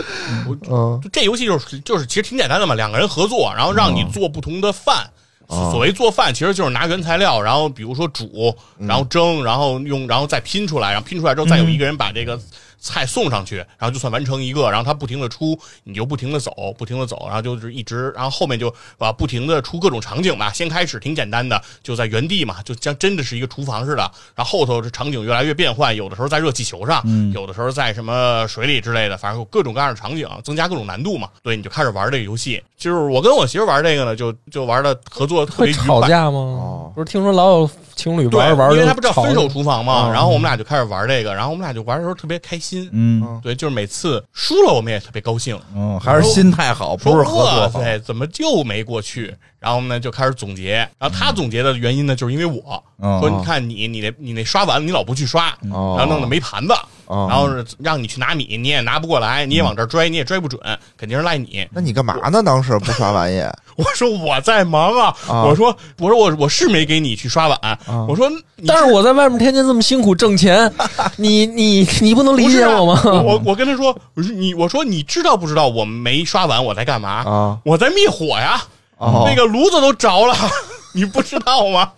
[0.70, 5.08] 嗯，这游戏就是就是其实挺简单的嘛，两个人合作，然后让你做不同的饭。
[5.48, 12.40] 哦所谓做饭，其实就是拿原材料，然后比如说煮，然后蒸，然后用，然后再拼出来，然后拼出来之后，再有一个人把这个
[12.88, 20.52] 菜送上去，然后就算完成一个，然后他不停的出，你就不停的走，不停的走，然后就是一直，然后后面就啊不停的出各种场景吧。
[20.54, 24.10] 先开始挺简单的，就在原地嘛，就像真的是一个厨房似的。
[24.34, 31.28] 然后后头这场景越来越变换，有的时候在热气球上，有的时候在什么水里之类的，反正有各种各样的场景，增加各种难度嘛。
[31.44, 32.64] 对，你就开始玩这个游戏。
[32.78, 36.08] 就是我跟我媳妇玩这个呢，就就玩的合作特别愉快吵快。
[36.08, 36.92] 架吗哦？
[36.94, 42.77] 不是听说老有情侣对因为他不知道分手厨房嘛，嗯然后我们俩就开始玩这个，然后我们俩就玩的时候特别开心。
[42.92, 43.40] 嗯。
[43.44, 49.34] 对，就是每次输了我们也特别高兴，嗯，还是心态好，说不是合作怎么就没过去？
[49.60, 55.96] 然后呢就开始总结，然后他总结的原因呢，就是因为我嗯说，你看你你那你那刷碗你老不去刷，哦。
[55.98, 56.80] 然后弄得没盘子，哦
[57.10, 57.50] 然后
[57.80, 60.60] 让你去拿米你也拿不过来，你也往这儿拽你也拽不准，
[60.98, 61.68] 肯定是赖你。
[61.72, 62.44] 那你干嘛呢？
[62.44, 63.44] 当时不刷碗也
[63.78, 68.30] 我说我在忙啊，啊我说我说我我是没给你去刷碗，我说
[68.66, 70.72] 但是我在外面天天这么辛苦挣钱，
[71.18, 73.02] 你你你不能理解我吗？
[73.06, 77.10] 啊我我跟他说，我说你我说你知道不知道我没刷碗我在干嘛？
[77.26, 78.62] 啊我在灭火呀，
[78.98, 80.36] 哦那个炉子都着了，
[80.94, 81.92] 你不知道吗？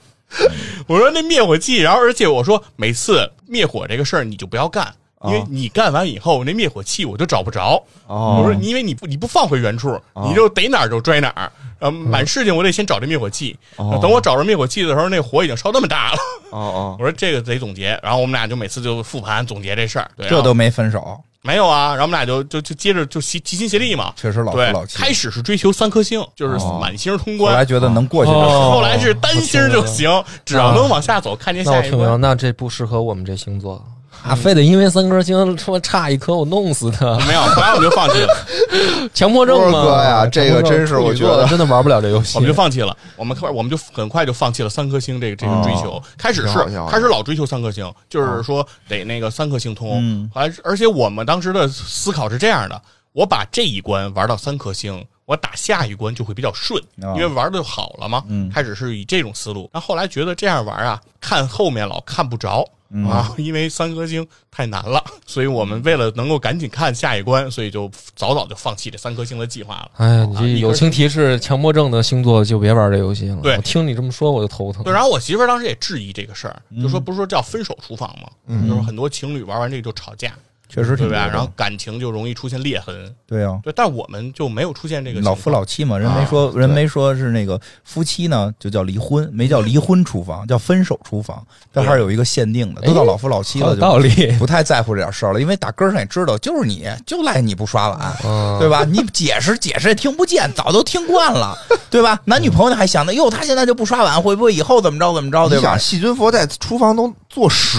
[0.86, 4.94] 我说那灭火器，然后而且我说每次灭火这个事儿你就不要干，
[5.26, 7.84] 因为哦你干完以后那灭火器我就找不着。
[8.08, 11.52] 哦我说你因为你不你不放回原处，你就逮哪儿就拽哪儿。
[11.80, 16.18] 呃，满事情我得先找这灭火器，哦等我找着灭火器的时候，那火已经烧那么大了。
[16.52, 20.12] 哦哦我说这个得总结，然后我们俩就每次就复盘总结这事儿。
[20.16, 24.14] 对这都没分手，没有啊，然后我们俩就就就接着就齐齐心协力嘛。
[24.16, 24.98] 确实老老，妻。
[24.98, 27.66] 开始是追求三颗星，就是哦满星通关后来。
[27.66, 28.72] 觉得能过去就哦行。
[28.72, 32.18] 后来是单星就行，只要能往下走，看见下一关听明白，。
[32.18, 33.82] 那这不适合我们这星座
[34.24, 38.34] 啊，非得因为三颗星说差一颗我弄死他， 没有，后来我们就放弃了，
[39.14, 39.84] 强迫症吗？
[39.84, 42.96] 哥呀这个真是我觉得真的玩不了这游戏，我们就放弃了。
[43.16, 46.04] 我们快，我们就很快就放弃了三颗星这个这个追求哦。
[46.18, 46.58] 开始是
[46.90, 50.30] 开始老追求三颗星，就是说得那个三颗星通嗯。
[50.34, 52.82] 后来而且我们当时的思考是这样的：
[53.14, 55.06] 我把这一关玩到三颗星。
[55.26, 58.24] 我打下一关就会比较顺，哦因为玩的好了嘛。
[58.30, 62.68] 嗯开始是以这种思路，那后来觉得这样玩啊，看后面老看不着。
[62.92, 69.92] 嗯啊， 因为三颗星太难了，所以我们为了能够赶紧看下一关，所以就早早就放弃这三颗星的计划了。
[69.98, 70.28] 哎，
[70.60, 73.38] 友情提示，强迫症的星座就别玩这游戏了。
[73.44, 74.92] 对我听你这么说我就头疼对，。
[74.94, 78.30] 然后我媳妇儿当时也质疑这个事儿，就说不是说叫分手厨房吗？
[78.48, 80.34] 嗯就是很多情侣玩完这个就吵架，
[80.70, 81.24] 确实挺对吧？
[81.24, 83.14] 多的然后感情就容易出现裂痕。
[83.28, 92.82] 对啊，对，但我们就没有出现这个老夫老妻嘛，人没说，人没说是那个夫妻呢，就叫离婚，没叫离婚厨房，叫分手厨房，这还是有一个限定的。
[92.82, 98.86] 都到老夫老妻了，就道理，不太在乎这点事儿了，因为打根儿上也知道，就是你就赖你不刷碗，嗯，对吧？
[98.86, 101.58] 你解释解释也听不见，早都听惯了，
[101.90, 102.20] 对吧？
[102.26, 105.80] 男女朋友还想着，哟，他现在就不刷碗，会不会以后怎么着怎么着，对吧你想，？
[105.80, 107.78] 细菌佛在厨房都做屎，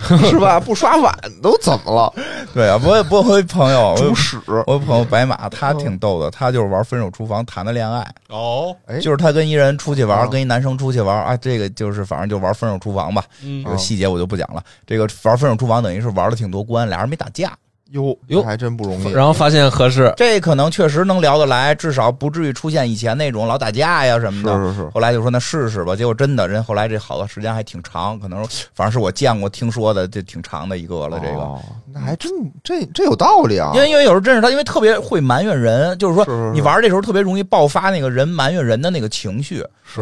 [0.30, 0.60] 是吧？
[0.60, 2.12] 不刷碗都怎么了？
[2.54, 4.38] 对啊，我也我有一朋友，我有屎！
[4.66, 14.62] 我有朋友白马，他挺逗的，他就是玩分手厨房谈的恋爱，哦，哎，就是他跟一人出去玩，哦跟一男生出去玩啊，这个就是反正就玩分手厨房吧，嗯这个细节我就不讲了。
[14.86, 17.52] 这个玩分手厨房等于是玩了挺多关，俩人没打架，
[17.92, 19.12] 哟哟还真不容易。
[19.12, 24.56] 然后发现合适，这可能确实能聊得来，至少不至于出现以前那种老打架呀什么的。
[24.56, 31.20] 是是是，后来就说那试试吧，结果真的人后来这好的时间还挺长，可能反正是我见过听说的这挺长的一个了。
[31.20, 31.62] 这个，哦
[31.98, 32.30] 那还真
[32.62, 33.72] 这这有道理啊。
[33.74, 33.80] 因。
[33.80, 39.64] 为因为有时候真是他，因为特别会埋怨人，就是说你玩这时候特别容易爆发那个人埋怨人的那个情绪。
[39.88, 40.00] 是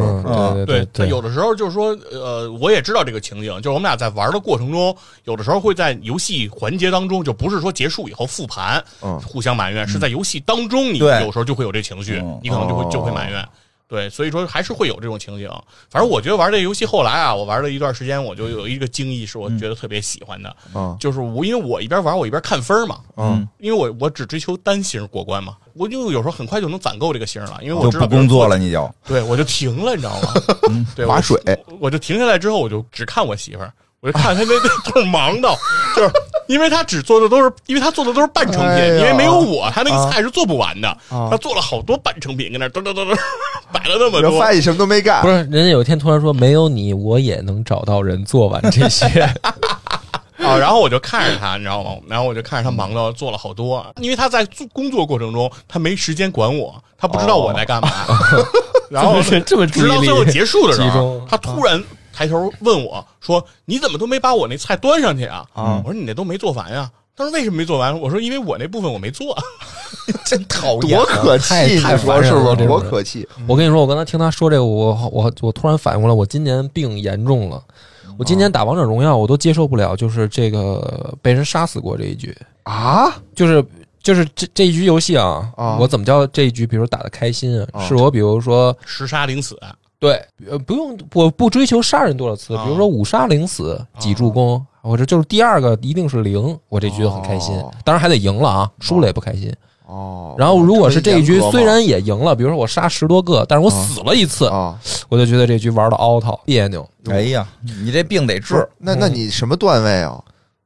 [0.67, 9.21] 对对，他有的时候就是说，呃，我也知道这个情景，就是我们俩在玩的过程中，有的时候会在游戏环节当中，就不是说结束以后复盘，嗯。
[9.21, 13.47] 互相埋怨，是在游戏当中，你有时候就会有这情绪嗯，你可能就会哦就会埋怨。
[13.95, 15.49] 对，所以说还是会有这种情景。
[15.89, 30.33] 反正我觉得玩这游戏后来啊，我玩了一段时间，我就有一个经历是我觉得特别喜欢的，嗯就是我因为我一边玩我一边看分嘛，嗯因为我我只追求单星过关嘛，我就有时候很快就能攒够这个星了，因为我就知道不工作了，你就，对我就停了，你知道吗？
[30.97, 33.73] 对，我划水我我就停下来之后，我就只看我媳妇儿，
[34.05, 35.49] 我就看他那 那都是忙的，
[35.97, 36.13] 就是
[36.47, 43.17] 因为他只做的都是，因为他做的都是半成品，哎呀因为没有我，他那个菜是做不完的，啊她做了好多半成品，跟那儿噔噔噔噔
[43.73, 44.53] 摆了那么多然后发。
[44.53, 49.07] 现什么都没干不，是，人家有一天突然说没有你，我也能找到人做完这些。
[50.45, 51.93] 啊，然后我就看着他，你知道吗？
[52.07, 57.89] 然后我就看着他忙到做了好多，因为他在做工作过程中，他没时间管我，他不知道我在干嘛。
[58.91, 61.83] 然后这么这么注意力直到最后结束的时候中，他突然
[62.15, 67.99] 抬头问我说：“你怎么都没把我那菜端上去啊？”啊我说：“你那都没做完呀。”他说为什么没做完？
[68.01, 69.37] 我说因为我那部分我没做。
[70.27, 71.81] 真讨厌多可气！
[71.81, 72.45] 太烦人是不是？
[72.45, 73.27] 了多可气！
[73.47, 77.63] 我跟你说，我刚才听他说这个，我我我突然反应过来，我今年病严重了。
[78.19, 83.65] 我今年打王者荣耀，我都接受不了，就是这个被人杀死过这一局，啊，就是
[84.03, 86.67] 就是这这一局游戏啊，啊我怎么叫这一局？
[86.67, 89.59] 比如打的开心啊，啊是我比如说十杀零死，
[90.05, 97.73] 对，呃，不用我不追求杀人多少次，啊比如说五杀零死几助攻，我这就是第二个一定是零，我这局就很开心哦。
[97.85, 99.51] 当然还得赢了啊，输了也不开心。
[99.87, 104.79] 哦，然后如果是这一局虽然也赢了，比如说我杀十多个，但是我啊死了一次，啊，
[105.09, 106.87] 我就觉得这局玩的凹套别扭。
[107.09, 110.23] 哎呀，你这病得治，那那你什么段位啊？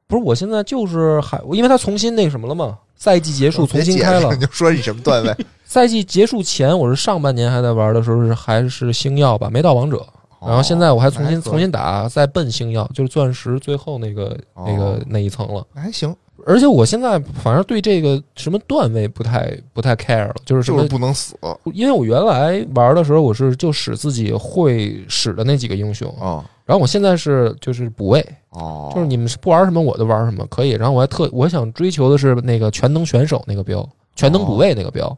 [0.08, 4.44] 不是，我现在就是还，因为他重新那个什么了嘛，赛季结束重新开了你。
[4.44, 5.34] 就说你什么段位
[5.64, 10.04] 赛季结束前，我是上半年还在玩的时候是还是星耀吧，没到王者。
[10.40, 15.66] 然后现在我还重新重新打，再奔星耀，就是钻石最后那个那个哦那一层了。
[15.74, 16.14] 还行，
[16.46, 21.34] 而且我现在反正对这个什么段位不太不太 care 了，就是就是，不能死
[21.74, 30.72] 因为我原来玩的时候我是就使自己会使的那几个英雄，啊然后我现在是就是补位，哦，就是你们是不玩什么我就玩什么可以。
[30.72, 35.16] 然后我还特我想追求的是那个全能选手那个标，全能补位那个标，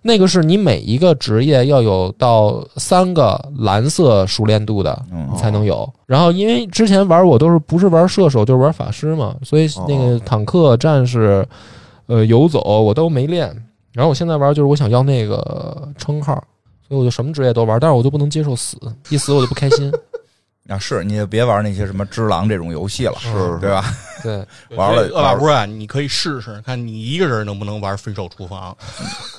[0.00, 5.86] 那个是你每一个职业要有到三个蓝色熟练度的嗯你才能有。
[6.06, 11.46] 然后因为之前玩我都是不是玩射手就是玩法师嘛，所以那个坦克、战士、
[12.06, 13.54] 呃游走我都没练。
[13.92, 16.42] 然后我现在玩就是我想要那个称号，
[16.88, 18.78] 所以我就什么职业都玩，但是我就不能接受死，
[19.10, 19.92] 一死我就不开心。
[20.68, 23.84] 啊，是你也别玩那些什么只狼这种游戏了，是对吧？
[24.22, 24.44] 对，
[24.76, 28.76] 玩了恶霸波啊，你可以试试看你一个人能不能玩分手厨房。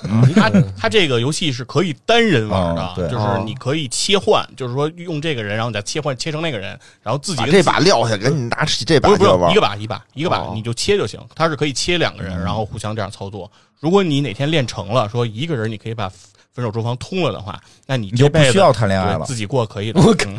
[0.04, 13.50] 嗯它它这个游戏是可以单人玩的就是你可以切换，就是说用这个人，然后你再切换切成那个人，然后自己这把撂下，赶紧拿起这把不玩是一个把一把一个把哦你就切就行，它是可以切两个人，然后互相这样操作。
[13.80, 16.08] 如果你哪天练成了，说一个人你可以把
[16.54, 19.18] 分手厨房通了的话，那你你就不需要谈恋爱了。
[19.18, 20.00] 对自己过可以的。
[20.00, 20.38] 我嗯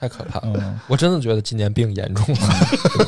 [0.00, 0.52] 太可怕了。
[0.56, 2.40] 嗯，我真的觉得今年病严重了。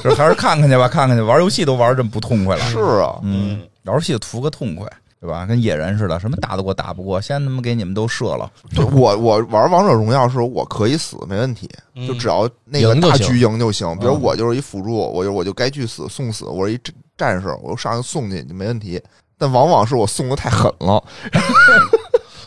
[0.02, 1.22] 这 还是看看去吧，看看去。
[1.22, 4.86] 玩游戏都玩这么不痛快了，是啊，嗯，玩游戏图个痛快，
[5.20, 5.46] 对吧？
[5.46, 8.50] 跟野人似的，什么打得过打不过，现在他妈给你们都射了。
[8.74, 13.88] 对我我玩王者荣耀的时候，我可以死没问题，嗯就只要那个大局赢就行。
[13.98, 19.00] 比如嗯我就是一辅助，我就我就该去死送死，我是一战战士，我就上去送去就没问题。
[19.38, 21.02] 但往往是我送的太狠了，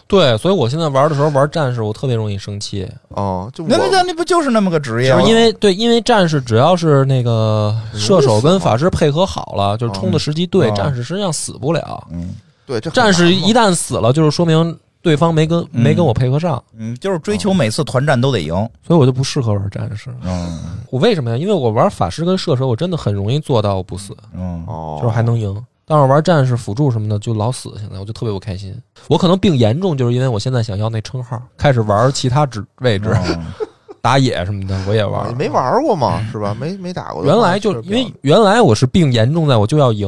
[0.07, 5.19] 对，所以我现在玩的时候玩战士，我特别容易生气，哦，就那那那那不就是那么个职业吗？
[5.19, 12.07] 就是因为对，因为战士只要是那个射手跟法师配合好了，就是冲的时机对，嗯战士实际上死不了。
[12.11, 12.35] 嗯
[12.67, 18.53] 对这战士一旦死了，就是说明对方没跟没跟我配合上，嗯，就是追求每次团战都得赢。
[18.85, 20.09] 所以我就不适合玩战士。
[20.23, 21.37] 嗯我为什么呀？
[21.37, 25.55] 因为我玩法师跟射手，我真的很容易做到不死，嗯，哦，就是还能赢。
[25.87, 28.75] 但是我玩战士、辅助什么的就老死，现在我就特别不开心。
[29.07, 33.45] 我可能病严重，就是因为我现在想要那称号，开始玩其他职位置，嗯
[34.01, 35.29] 打野什么的我也啊玩。
[35.29, 36.55] 你没玩过嘛，是吧？
[36.59, 37.23] 没没打过。
[37.23, 40.07] 原来就因为原来我是病严重在我就要赢，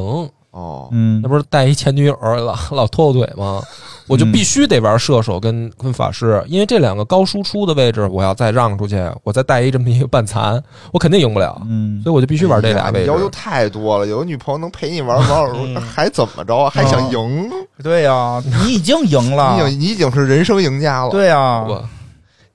[0.50, 3.62] 哦，嗯那不是带一前女友老老拖后腿吗？
[4.08, 10.60] 我就必须得玩射手跟跟法师，因为这两个高输出的位置，我要再让出去，我再带一这么一个半残，
[10.92, 13.18] 我肯定赢不了，嗯所以我就必须玩这俩位置要。
[13.18, 16.70] 求太多了，有个女朋友能陪你玩 王者荣耀，嗯还怎么着啊？
[16.70, 17.50] 还想赢？
[17.82, 21.10] 对呀，你已经赢了 你已，经你已经是人生赢家了。
[21.10, 21.84] 对呀，我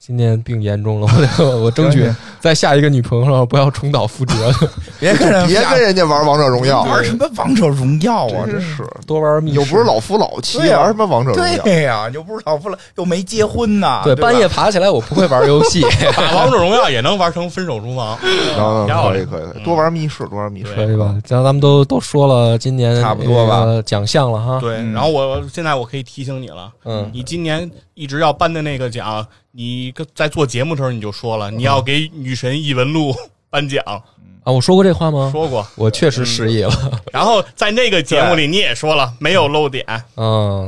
[0.06, 2.06] 今年病严重了，我 得我争取
[2.42, 4.54] 在下一个女朋友上 不要重蹈覆辙，
[5.00, 8.86] 别跟人别跟人家玩王者荣耀，玩什么王者荣耀啊，真是。
[9.08, 9.60] 多玩密室。
[9.60, 11.64] 又不是老夫老妻，玩什么王者荣耀？
[11.64, 14.24] 对呀，又不是老夫老，又没结婚呢，对，吧？
[14.24, 15.82] 半夜爬起来我不会玩游戏，
[16.18, 20.74] 打王者荣耀也能玩成分手厨房，可以可以可以，多玩密室，多玩密室。
[20.76, 21.16] 可以吧？
[21.26, 23.82] 像咱们都都说了，今年差不多吧。
[23.86, 24.60] 奖项了哈。
[24.60, 24.92] 对，嗯。
[24.92, 29.26] 然后我现在我可以提醒你了，嗯，你今年一直要颁的那个奖，
[29.56, 33.16] 你跟在做节目的时候你就说了，你要给女神异闻录
[33.52, 35.30] 颁奖，啊，我说过这话吗？
[35.32, 35.66] 说过。
[35.76, 36.72] 我确实失忆了。
[37.12, 39.86] 然后在那个节目里你也说了，没有漏点，
[40.16, 40.68] 嗯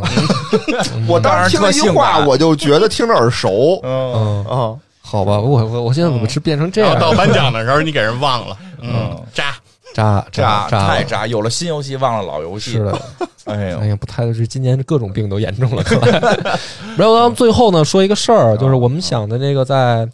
[1.09, 4.75] 我当时听那句当然特性话，我就觉得听着耳熟嗯嗯，啊。
[5.01, 6.99] 好吧，我我我现在怎么是变成这样？
[6.99, 9.55] 到颁奖的时候你给人忘了，嗯，渣。
[9.95, 13.01] 渣渣渣了太渣，有了新游戏忘了老游戏，是的，
[13.45, 15.81] 哎呀哎，呀，不太是今年各种病都严重了。
[16.97, 20.05] 然后咱们最后呢说一个事儿，就是我们想的这个在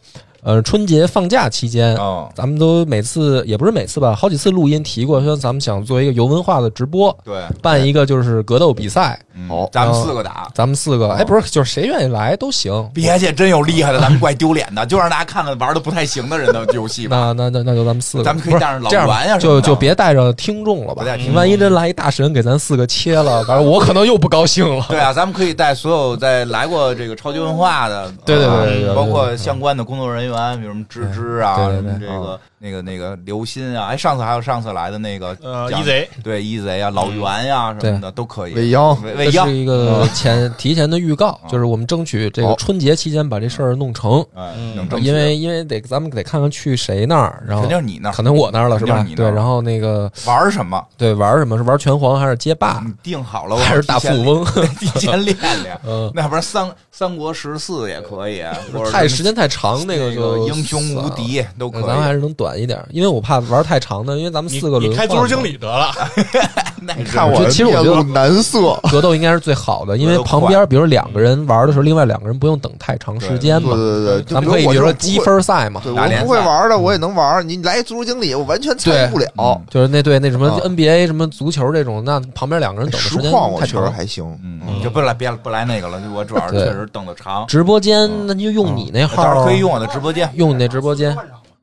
[0.44, 9.50] 呃，春节放假期间，哦，咱们都每次也不是每次吧，好几次录音提过，说咱们想做一个游文化的直播，对，办一个就是格斗比赛，嗯。
[9.72, 10.50] 咱们四个打。
[10.54, 12.90] 咱们四个，哎，不是，就是谁愿意来都行。
[12.94, 17.18] 别介，真有厉害的，咱们怪丢脸的，就让大家看看玩的不太行的人的游戏吧。
[17.38, 19.20] 那那那那就咱们四个，咱们可以带上老这样吧？
[19.22, 21.02] 袁呀就就别带着听众了吧。
[21.02, 21.34] 不带听。
[21.34, 24.86] 万一真来一大神给咱四个切了，反正我 可能又不高兴了。
[24.90, 28.96] 对啊，咱们可以带所有在来过这个超级文化的，对对对啊对对对。
[28.96, 38.54] 包括相关的工作人员，比如什么芝芝啊，什么这个那个那个刘鑫啊，哎，上次还有上次来的那个呃，讲一贼，对一贼啊、老袁呀什么的都可以。
[38.54, 49.16] 未央未未央是，一个前提前的预告，就是我们争取这个春节期间把这事儿弄成，哎，嗯因为因为得咱们得看看去谁那儿，然后肯定是你那儿可能我那儿了是吧肯定你？
[49.18, 54.46] 那对，然后那个玩什么，对玩什么是玩拳皇还是街霸你定好了，我还是大富翁？
[54.80, 55.76] 提前练练。
[55.84, 58.44] 嗯，那要不然三三国十四也可以，
[58.92, 61.82] 太时间太长，那个就英雄无敌都可以。
[61.82, 65.92] 咱们还是能短一点，因为我怕玩太长的，因为咱们四个轮你开足球经理得了，
[66.82, 68.80] 那是看我其实我觉得露难色。
[68.92, 73.76] 格斗应该是最好的，因为旁边比如两个人玩的时候，另外两个人不用等太长时间对嘛。
[73.76, 77.48] 对对，就咱们可以比如说积分赛嘛，对我不会玩的，我也能玩。
[77.48, 79.28] 你来足球经理，我完全参与不了。
[79.38, 80.60] 嗯就是那对那什么啊。
[80.64, 83.94] NBA 什么足球这种，那旁边两个人等的时间况我确实太长。
[83.94, 90.30] 还行，嗯，就不来别不来那个了，我主要是确实等的长，直播间那就用你那号可以用我的直播间。
[90.36, 91.16] 用你那直播间，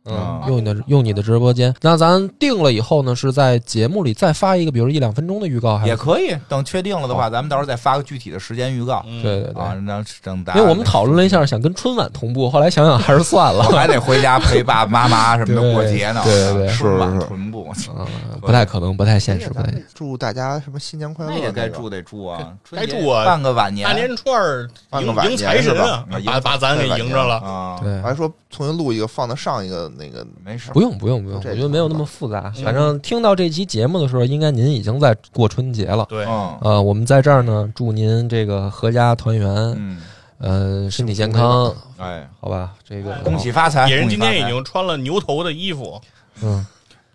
[0.08, 1.74] 嗯啊，用你的用你的直播间。
[1.80, 9.62] 那咱定了以后呢，是在节目里再发一个，比如一两分钟的预告，还是也可以，等确定了的话，咱们到时候再发个具体的时间预告嗯对对对。
[9.62, 9.74] 啊。
[9.74, 16.20] 那等大家，因为我们讨论了一下，想跟春晚同步，后来想想还是算了， 还得回家陪爸爸妈妈什么的过节呢。
[16.24, 18.06] 对对对春晚是是臀部，嗯，
[18.40, 21.46] 不太可能，不太现实，不太祝大家什么新年快乐那那个？
[21.46, 27.36] 也该祝得祝啊，该祝啊办个晚年大年串儿迎办个晚迎财神啊年是，把把咱给迎着了。
[27.38, 28.00] 啊，对。
[28.02, 30.80] 还说重新录一个，放到上一个那个没事不。
[30.80, 32.50] 用不用不用，我觉得没有那么复杂。
[32.64, 36.06] 反正听到这期节目的时候，应该您已经在过春节了。
[36.08, 40.00] 对，嗯呃，我们在这儿呢，祝您这个阖家团圆，嗯，
[40.38, 42.72] 呃，身体健康，哎，好吧？
[42.88, 43.88] 这个恭喜发财！
[43.88, 46.00] 野人今天已经穿了牛头的衣服，
[46.42, 46.64] 嗯，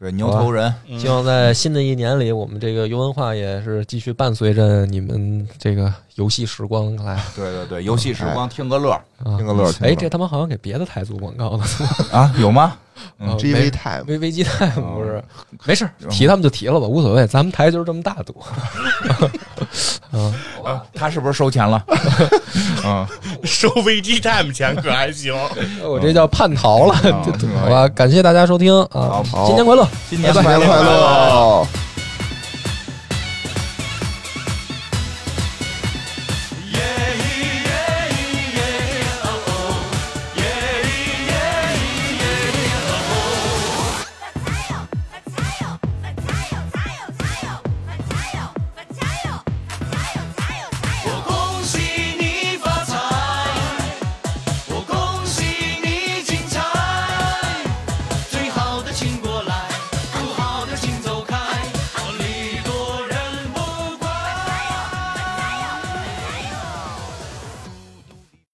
[0.03, 9.45] 对牛头人，嗯希望在新的一年里，我们这个游文化也是继续伴随着你们这个游戏时光来对对对，游戏时光听个乐听。
[9.45, 9.71] 个乐。
[9.71, 11.63] 听哎，这他妈好像给别的台做广告呢。
[12.11, 12.77] 啊，有吗？
[13.19, 15.23] 嗯啊 GV Time 危危机 time 哦不是，
[15.65, 18.35] 没事，提他们就提了吧，无所谓，咱们台就是这么大度。
[20.11, 20.33] 啊，
[20.63, 21.83] 啊，他是不是收钱了？
[22.83, 23.07] 啊，
[23.43, 25.33] 收危机 time 钱可还行。
[25.83, 27.25] 我这叫叛逃了，啊
[27.63, 27.87] 好吧？
[27.89, 29.87] 感谢大家收听啊好，新年快乐！
[30.09, 31.67] 新年新年快乐！